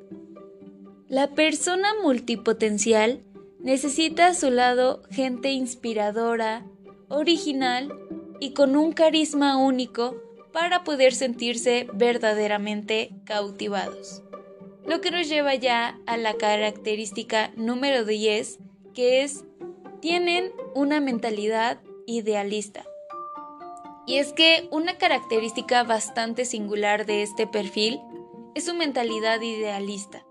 La 1.07 1.29
persona 1.29 1.89
multipotencial 2.03 3.23
necesita 3.59 4.27
a 4.27 4.33
su 4.35 4.51
lado 4.51 5.01
gente 5.09 5.49
inspiradora, 5.51 6.63
original 7.09 7.93
y 8.39 8.53
con 8.53 8.75
un 8.75 8.91
carisma 8.91 9.57
único 9.57 10.15
para 10.51 10.83
poder 10.83 11.13
sentirse 11.13 11.87
verdaderamente 11.93 13.11
cautivados. 13.25 14.23
Lo 14.85 15.01
que 15.01 15.11
nos 15.11 15.27
lleva 15.27 15.53
ya 15.55 15.99
a 16.05 16.17
la 16.17 16.35
característica 16.35 17.51
número 17.55 18.05
10, 18.05 18.59
que 18.93 19.23
es 19.23 19.43
tienen 19.99 20.51
una 20.75 20.99
mentalidad 20.99 21.79
idealista. 22.05 22.85
Y 24.05 24.19
es 24.19 24.31
que 24.31 24.69
una 24.71 24.97
característica 24.97 25.83
bastante 25.83 26.45
singular 26.45 27.05
de 27.05 27.23
este 27.23 27.45
perfil 27.45 27.99
es 28.55 28.65
su 28.65 28.73
mentalidad 28.73 29.41
idealista. 29.41 30.23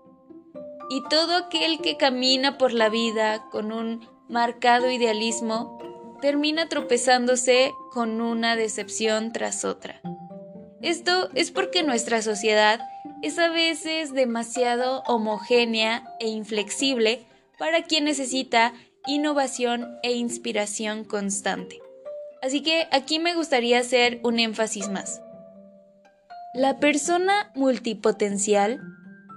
Y 0.89 1.03
todo 1.09 1.35
aquel 1.35 1.79
que 1.79 1.95
camina 1.95 2.57
por 2.57 2.73
la 2.73 2.89
vida 2.89 3.47
con 3.51 3.71
un 3.71 4.07
marcado 4.27 4.89
idealismo 4.89 5.77
termina 6.21 6.69
tropezándose 6.69 7.71
con 7.91 8.21
una 8.21 8.55
decepción 8.55 9.31
tras 9.31 9.65
otra. 9.65 10.01
Esto 10.81 11.29
es 11.33 11.51
porque 11.51 11.83
nuestra 11.83 12.21
sociedad 12.21 12.79
es 13.21 13.39
a 13.39 13.49
veces 13.49 14.13
demasiado 14.13 15.01
homogénea 15.07 16.03
e 16.19 16.27
inflexible 16.27 17.25
para 17.57 17.83
quien 17.83 18.05
necesita 18.05 18.73
innovación 19.07 19.97
e 20.03 20.13
inspiración 20.13 21.03
constante. 21.03 21.79
Así 22.41 22.61
que 22.61 22.87
aquí 22.91 23.19
me 23.19 23.33
gustaría 23.33 23.79
hacer 23.79 24.19
un 24.23 24.39
énfasis 24.39 24.89
más. 24.89 25.21
La 26.53 26.79
persona 26.79 27.51
multipotencial 27.55 28.79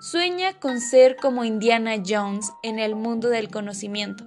sueña 0.00 0.58
con 0.58 0.80
ser 0.80 1.16
como 1.16 1.44
Indiana 1.44 2.02
Jones 2.06 2.52
en 2.62 2.78
el 2.78 2.94
mundo 2.94 3.28
del 3.28 3.50
conocimiento. 3.50 4.24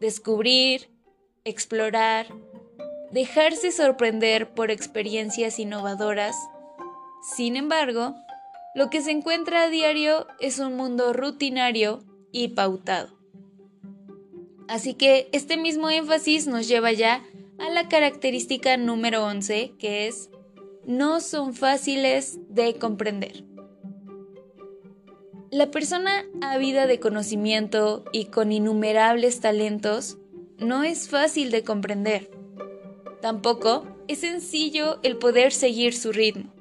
Descubrir, 0.00 0.90
explorar, 1.46 2.26
dejarse 3.12 3.72
sorprender 3.72 4.50
por 4.50 4.70
experiencias 4.70 5.58
innovadoras. 5.58 6.36
Sin 7.36 7.56
embargo, 7.56 8.14
lo 8.74 8.90
que 8.90 9.00
se 9.00 9.12
encuentra 9.12 9.62
a 9.62 9.68
diario 9.68 10.26
es 10.40 10.58
un 10.58 10.76
mundo 10.76 11.14
rutinario 11.14 12.04
y 12.32 12.48
pautado. 12.48 13.16
Así 14.68 14.94
que 14.94 15.30
este 15.32 15.56
mismo 15.56 15.88
énfasis 15.88 16.46
nos 16.46 16.68
lleva 16.68 16.92
ya 16.92 17.24
a 17.58 17.70
la 17.70 17.88
característica 17.88 18.76
número 18.76 19.24
11, 19.24 19.74
que 19.78 20.08
es 20.08 20.28
no 20.84 21.20
son 21.20 21.54
fáciles 21.54 22.38
de 22.48 22.74
comprender. 22.74 23.44
La 25.50 25.70
persona 25.70 26.26
ávida 26.42 26.86
de 26.86 27.00
conocimiento 27.00 28.04
y 28.12 28.26
con 28.26 28.52
innumerables 28.52 29.40
talentos 29.40 30.18
no 30.58 30.84
es 30.84 31.08
fácil 31.08 31.50
de 31.50 31.62
comprender. 31.64 32.30
Tampoco 33.20 33.86
es 34.08 34.20
sencillo 34.20 34.98
el 35.02 35.16
poder 35.16 35.52
seguir 35.52 35.94
su 35.94 36.12
ritmo. 36.12 36.52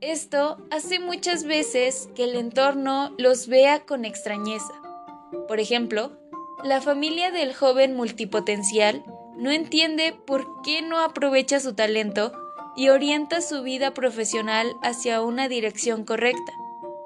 Esto 0.00 0.58
hace 0.70 1.00
muchas 1.00 1.44
veces 1.44 2.08
que 2.14 2.24
el 2.24 2.36
entorno 2.36 3.14
los 3.18 3.48
vea 3.48 3.84
con 3.84 4.04
extrañeza. 4.04 4.74
Por 5.48 5.60
ejemplo, 5.60 6.12
la 6.64 6.80
familia 6.80 7.30
del 7.30 7.54
joven 7.54 7.94
multipotencial 7.94 9.04
no 9.36 9.50
entiende 9.50 10.14
por 10.26 10.62
qué 10.62 10.82
no 10.82 11.00
aprovecha 11.00 11.60
su 11.60 11.74
talento 11.74 12.32
y 12.76 12.88
orienta 12.90 13.40
su 13.40 13.62
vida 13.62 13.94
profesional 13.94 14.76
hacia 14.82 15.22
una 15.22 15.48
dirección 15.48 16.04
correcta, 16.04 16.52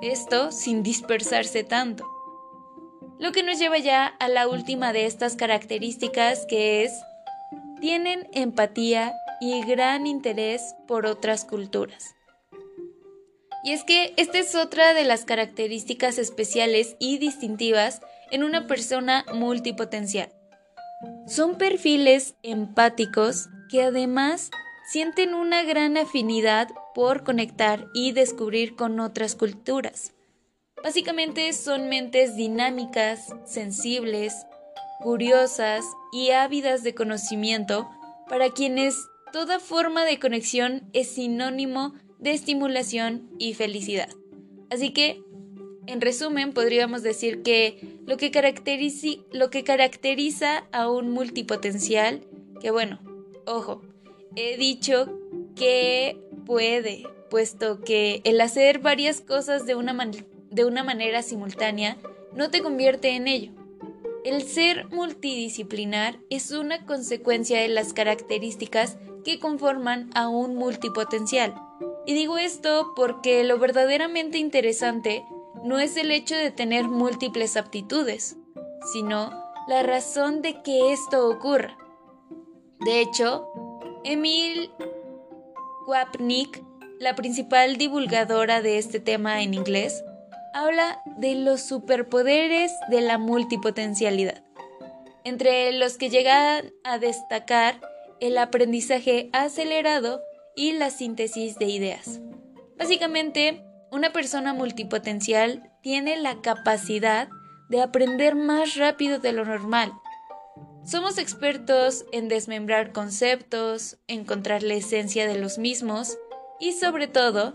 esto 0.00 0.50
sin 0.50 0.82
dispersarse 0.82 1.62
tanto. 1.62 2.19
Lo 3.20 3.32
que 3.32 3.42
nos 3.42 3.58
lleva 3.58 3.76
ya 3.76 4.06
a 4.06 4.28
la 4.28 4.48
última 4.48 4.94
de 4.94 5.04
estas 5.04 5.36
características 5.36 6.46
que 6.46 6.84
es, 6.84 6.92
tienen 7.78 8.26
empatía 8.32 9.12
y 9.42 9.62
gran 9.62 10.06
interés 10.06 10.74
por 10.88 11.04
otras 11.04 11.44
culturas. 11.44 12.14
Y 13.62 13.72
es 13.72 13.84
que 13.84 14.14
esta 14.16 14.38
es 14.38 14.54
otra 14.54 14.94
de 14.94 15.04
las 15.04 15.26
características 15.26 16.16
especiales 16.16 16.96
y 16.98 17.18
distintivas 17.18 18.00
en 18.30 18.42
una 18.42 18.66
persona 18.66 19.26
multipotencial. 19.34 20.32
Son 21.26 21.58
perfiles 21.58 22.36
empáticos 22.42 23.50
que 23.68 23.82
además 23.82 24.50
sienten 24.90 25.34
una 25.34 25.62
gran 25.62 25.98
afinidad 25.98 26.68
por 26.94 27.22
conectar 27.22 27.86
y 27.92 28.12
descubrir 28.12 28.76
con 28.76 28.98
otras 28.98 29.34
culturas. 29.34 30.14
Básicamente 30.82 31.52
son 31.52 31.88
mentes 31.88 32.36
dinámicas, 32.36 33.34
sensibles, 33.44 34.34
curiosas 35.00 35.84
y 36.12 36.30
ávidas 36.30 36.82
de 36.82 36.94
conocimiento 36.94 37.88
para 38.28 38.50
quienes 38.50 38.96
toda 39.32 39.60
forma 39.60 40.04
de 40.04 40.18
conexión 40.18 40.88
es 40.92 41.08
sinónimo 41.10 41.94
de 42.18 42.32
estimulación 42.32 43.30
y 43.38 43.54
felicidad. 43.54 44.08
Así 44.70 44.90
que 44.90 45.22
en 45.86 46.00
resumen, 46.00 46.52
podríamos 46.52 47.02
decir 47.02 47.42
que 47.42 47.98
lo 48.06 48.16
que, 48.16 48.30
lo 49.32 49.50
que 49.50 49.64
caracteriza 49.64 50.68
a 50.70 50.88
un 50.88 51.10
multipotencial, 51.10 52.26
que 52.60 52.70
bueno, 52.70 53.00
ojo, 53.46 53.82
he 54.36 54.56
dicho 54.56 55.18
que 55.56 56.16
puede, 56.46 57.02
puesto 57.28 57.80
que 57.80 58.20
el 58.24 58.40
hacer 58.40 58.78
varias 58.78 59.20
cosas 59.20 59.66
de 59.66 59.74
una, 59.74 59.92
de 60.50 60.64
una 60.64 60.84
manera 60.84 61.22
simultánea 61.22 61.96
no 62.34 62.50
te 62.50 62.62
convierte 62.62 63.10
en 63.10 63.28
ello. 63.28 63.52
El 64.24 64.42
ser 64.42 64.88
multidisciplinar 64.90 66.18
es 66.28 66.50
una 66.50 66.84
consecuencia 66.84 67.60
de 67.60 67.68
las 67.68 67.92
características 67.92 68.98
que 69.24 69.38
conforman 69.38 70.10
a 70.14 70.28
un 70.28 70.56
multipotencial. 70.56 71.54
Y 72.06 72.14
digo 72.14 72.38
esto 72.38 72.92
porque 72.94 73.44
lo 73.44 73.58
verdaderamente 73.58 74.38
interesante 74.38 75.24
no 75.64 75.78
es 75.78 75.96
el 75.96 76.10
hecho 76.10 76.34
de 76.34 76.50
tener 76.50 76.84
múltiples 76.84 77.56
aptitudes, 77.56 78.36
sino 78.92 79.30
la 79.68 79.82
razón 79.82 80.42
de 80.42 80.62
que 80.62 80.92
esto 80.92 81.28
ocurra. 81.28 81.76
De 82.80 83.00
hecho, 83.00 83.46
Emil 84.04 84.70
Wapnick, 85.86 86.62
la 86.98 87.14
principal 87.14 87.76
divulgadora 87.76 88.62
de 88.62 88.78
este 88.78 89.00
tema 89.00 89.42
en 89.42 89.54
inglés, 89.54 90.02
habla 90.54 91.02
de 91.04 91.34
los 91.34 91.60
superpoderes 91.60 92.72
de 92.88 93.00
la 93.00 93.18
multipotencialidad, 93.18 94.42
entre 95.24 95.72
los 95.72 95.96
que 95.96 96.10
llegan 96.10 96.72
a 96.84 96.98
destacar 96.98 97.80
el 98.20 98.36
aprendizaje 98.38 99.30
acelerado 99.32 100.20
y 100.56 100.72
la 100.72 100.90
síntesis 100.90 101.58
de 101.58 101.66
ideas. 101.66 102.20
Básicamente, 102.76 103.64
una 103.90 104.12
persona 104.12 104.52
multipotencial 104.52 105.70
tiene 105.82 106.16
la 106.16 106.40
capacidad 106.42 107.28
de 107.68 107.82
aprender 107.82 108.34
más 108.34 108.76
rápido 108.76 109.18
de 109.18 109.32
lo 109.32 109.44
normal. 109.44 109.92
Somos 110.84 111.18
expertos 111.18 112.04
en 112.12 112.28
desmembrar 112.28 112.92
conceptos, 112.92 113.98
encontrar 114.08 114.62
la 114.62 114.74
esencia 114.74 115.26
de 115.26 115.38
los 115.38 115.58
mismos 115.58 116.18
y 116.58 116.72
sobre 116.72 117.06
todo 117.06 117.54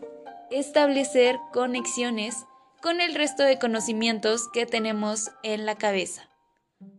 establecer 0.52 1.38
conexiones 1.52 2.46
con 2.86 3.02
el 3.02 3.16
resto 3.16 3.42
de 3.42 3.58
conocimientos 3.58 4.48
que 4.48 4.68
tenemos 4.68 5.32
en 5.42 5.66
la 5.66 5.76
cabeza. 5.76 6.30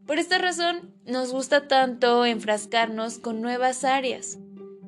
Por 0.05 0.19
esta 0.19 0.37
razón, 0.37 0.97
nos 1.05 1.31
gusta 1.31 1.69
tanto 1.69 2.27
enfrascarnos 2.27 3.21
con 3.21 3.41
nuevas 3.41 3.85
áreas. 3.85 4.37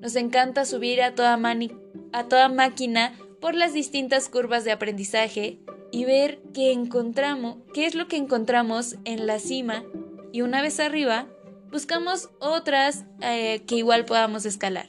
Nos 0.01 0.17
encanta 0.17 0.65
subir 0.65 1.01
a 1.01 1.15
toda, 1.15 1.37
máquina 1.37 3.13
por 3.41 3.55
las 3.55 3.75
distintas 3.75 4.29
curvas 4.29 4.65
de 4.65 4.73
aprendizaje 4.73 5.61
y 5.93 6.05
ver 6.05 6.43
qué 6.53 6.73
encontramos, 6.73 7.59
qué 7.73 7.87
es 7.87 7.95
lo 7.95 8.09
que 8.09 8.17
encontramos 8.17 8.97
en 9.05 9.29
la 9.29 9.39
cima 9.39 9.85
y 10.33 10.43
una 10.43 10.63
vez 10.63 10.81
arriba 10.81 11.29
buscamos 11.71 12.29
otras 12.41 13.05
eh, 13.21 13.63
que 13.69 13.77
igual 13.77 14.05
podamos 14.05 14.47
escalar. 14.47 14.89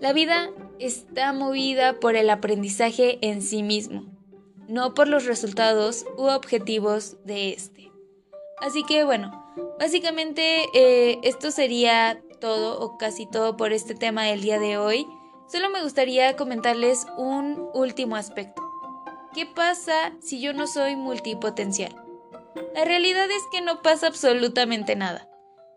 La 0.00 0.12
vida 0.12 0.50
está 0.78 1.32
movida 1.32 1.98
por 1.98 2.14
el 2.14 2.30
aprendizaje 2.30 3.18
en 3.22 3.42
sí 3.42 3.64
mismo, 3.64 4.11
no 4.68 4.94
por 4.94 5.08
los 5.08 5.26
resultados 5.26 6.04
u 6.16 6.24
objetivos 6.24 7.16
de 7.24 7.52
este. 7.52 7.92
Así 8.60 8.84
que 8.84 9.04
bueno, 9.04 9.54
básicamente 9.78 10.64
eh, 10.74 11.18
esto 11.22 11.50
sería 11.50 12.22
todo 12.40 12.80
o 12.80 12.98
casi 12.98 13.26
todo 13.26 13.56
por 13.56 13.72
este 13.72 13.94
tema 13.94 14.24
del 14.24 14.42
día 14.42 14.58
de 14.58 14.76
hoy. 14.76 15.06
Solo 15.48 15.70
me 15.70 15.82
gustaría 15.82 16.36
comentarles 16.36 17.06
un 17.16 17.68
último 17.74 18.16
aspecto. 18.16 18.62
¿Qué 19.34 19.46
pasa 19.46 20.12
si 20.20 20.40
yo 20.40 20.52
no 20.52 20.66
soy 20.66 20.96
multipotencial? 20.96 21.94
La 22.74 22.84
realidad 22.84 23.30
es 23.30 23.42
que 23.50 23.62
no 23.62 23.82
pasa 23.82 24.06
absolutamente 24.06 24.96
nada. 24.96 25.28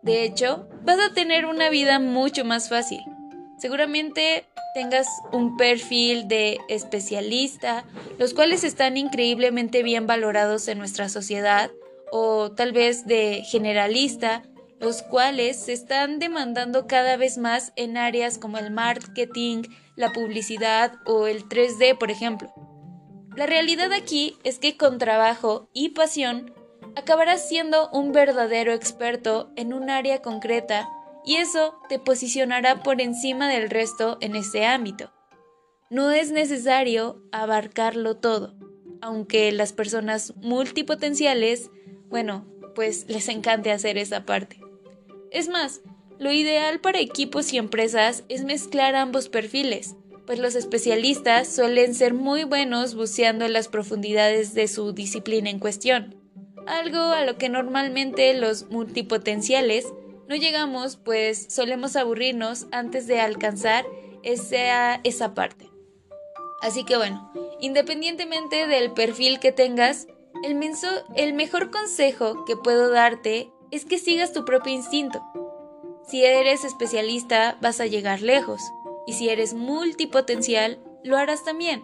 De 0.02 0.24
hecho, 0.24 0.68
vas 0.82 0.98
a 0.98 1.14
tener 1.14 1.46
una 1.46 1.70
vida 1.70 1.98
mucho 1.98 2.44
más 2.44 2.68
fácil. 2.68 3.00
Seguramente 3.58 4.44
tengas 4.74 5.08
un 5.32 5.56
perfil 5.56 6.28
de 6.28 6.58
especialista, 6.68 7.84
los 8.18 8.34
cuales 8.34 8.64
están 8.64 8.96
increíblemente 8.96 9.82
bien 9.82 10.06
valorados 10.06 10.68
en 10.68 10.78
nuestra 10.78 11.08
sociedad, 11.08 11.70
o 12.12 12.52
tal 12.52 12.72
vez 12.72 13.06
de 13.06 13.42
generalista, 13.50 14.42
los 14.78 15.02
cuales 15.02 15.56
se 15.58 15.72
están 15.72 16.18
demandando 16.18 16.86
cada 16.86 17.16
vez 17.16 17.38
más 17.38 17.72
en 17.76 17.96
áreas 17.96 18.36
como 18.38 18.58
el 18.58 18.70
marketing, 18.70 19.62
la 19.96 20.12
publicidad 20.12 20.92
o 21.06 21.26
el 21.26 21.48
3D, 21.48 21.96
por 21.96 22.10
ejemplo. 22.10 22.52
La 23.34 23.46
realidad 23.46 23.92
aquí 23.92 24.36
es 24.44 24.58
que 24.58 24.76
con 24.76 24.98
trabajo 24.98 25.68
y 25.72 25.90
pasión 25.90 26.54
acabarás 26.94 27.48
siendo 27.48 27.88
un 27.90 28.12
verdadero 28.12 28.72
experto 28.72 29.50
en 29.56 29.72
un 29.72 29.90
área 29.90 30.20
concreta 30.20 30.88
y 31.26 31.36
eso 31.36 31.78
te 31.88 31.98
posicionará 31.98 32.82
por 32.82 33.02
encima 33.02 33.48
del 33.50 33.68
resto 33.68 34.16
en 34.20 34.36
ese 34.36 34.64
ámbito. 34.64 35.12
No 35.90 36.12
es 36.12 36.30
necesario 36.30 37.20
abarcarlo 37.32 38.16
todo, 38.16 38.54
aunque 39.02 39.50
las 39.52 39.72
personas 39.72 40.34
multipotenciales, 40.36 41.70
bueno, 42.08 42.46
pues 42.74 43.06
les 43.08 43.28
encante 43.28 43.72
hacer 43.72 43.98
esa 43.98 44.24
parte. 44.24 44.60
Es 45.32 45.48
más, 45.48 45.82
lo 46.18 46.32
ideal 46.32 46.80
para 46.80 47.00
equipos 47.00 47.52
y 47.52 47.58
empresas 47.58 48.24
es 48.28 48.44
mezclar 48.44 48.94
ambos 48.94 49.28
perfiles, 49.28 49.96
pues 50.26 50.38
los 50.38 50.54
especialistas 50.54 51.48
suelen 51.48 51.94
ser 51.94 52.14
muy 52.14 52.44
buenos 52.44 52.94
buceando 52.94 53.46
las 53.48 53.68
profundidades 53.68 54.54
de 54.54 54.68
su 54.68 54.92
disciplina 54.92 55.50
en 55.50 55.58
cuestión, 55.58 56.14
algo 56.66 56.98
a 56.98 57.24
lo 57.24 57.36
que 57.36 57.48
normalmente 57.48 58.32
los 58.34 58.70
multipotenciales 58.70 59.86
no 60.28 60.36
llegamos 60.36 60.96
pues 60.96 61.46
solemos 61.50 61.96
aburrirnos 61.96 62.66
antes 62.72 63.06
de 63.06 63.20
alcanzar 63.20 63.86
esa, 64.22 64.96
esa 65.04 65.34
parte. 65.34 65.70
Así 66.62 66.84
que 66.84 66.96
bueno, 66.96 67.32
independientemente 67.60 68.66
del 68.66 68.92
perfil 68.92 69.38
que 69.38 69.52
tengas, 69.52 70.08
el, 70.42 70.58
el 71.16 71.32
mejor 71.34 71.70
consejo 71.70 72.44
que 72.44 72.56
puedo 72.56 72.90
darte 72.90 73.50
es 73.70 73.84
que 73.84 73.98
sigas 73.98 74.32
tu 74.32 74.44
propio 74.44 74.72
instinto. 74.72 75.22
Si 76.08 76.24
eres 76.24 76.64
especialista 76.64 77.58
vas 77.60 77.80
a 77.80 77.86
llegar 77.86 78.20
lejos 78.20 78.62
y 79.06 79.14
si 79.14 79.28
eres 79.28 79.54
multipotencial 79.54 80.78
lo 81.04 81.16
harás 81.16 81.44
también. 81.44 81.82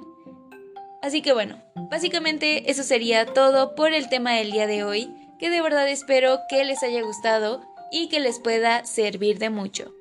Así 1.01 1.23
que 1.23 1.33
bueno, 1.33 1.63
básicamente 1.91 2.71
eso 2.71 2.83
sería 2.83 3.27
todo 3.27 3.75
por 3.75 3.93
el 3.93 4.09
tema 4.09 4.33
del 4.35 4.53
día 4.53 4.67
de 4.67 4.85
hoy, 4.85 5.13
que 5.39 5.51
de 5.51 5.61
verdad 5.61 5.89
espero 5.89 6.39
que 6.49 6.65
les 6.65 6.83
haya 6.85 7.03
gustado 7.03 7.72
y 7.93 8.09
que 8.09 8.19
les 8.19 8.41
pueda 8.41 8.85
servir 8.85 9.39
de 9.39 9.51
mucho. 9.51 9.95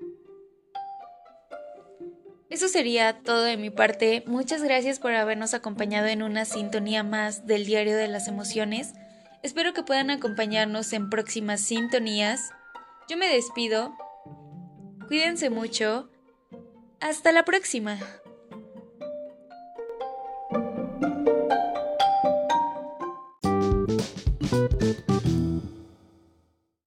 Eso 2.49 2.67
sería 2.67 3.19
todo 3.23 3.43
de 3.43 3.55
mi 3.57 3.69
parte. 3.69 4.23
Muchas 4.25 4.63
gracias 4.63 4.99
por 4.99 5.13
habernos 5.13 5.53
acompañado 5.53 6.07
en 6.07 6.21
una 6.21 6.45
sintonía 6.45 7.03
más 7.03 7.45
del 7.45 7.65
Diario 7.65 7.95
de 7.95 8.07
las 8.07 8.27
Emociones. 8.27 8.93
Espero 9.43 9.73
que 9.73 9.83
puedan 9.83 10.09
acompañarnos 10.09 10.91
en 10.93 11.09
próximas 11.09 11.61
sintonías. 11.61 12.51
Yo 13.07 13.17
me 13.17 13.27
despido. 13.27 13.95
Cuídense 15.07 15.49
mucho. 15.49 16.09
Hasta 16.99 17.31
la 17.31 17.45
próxima. 17.45 17.97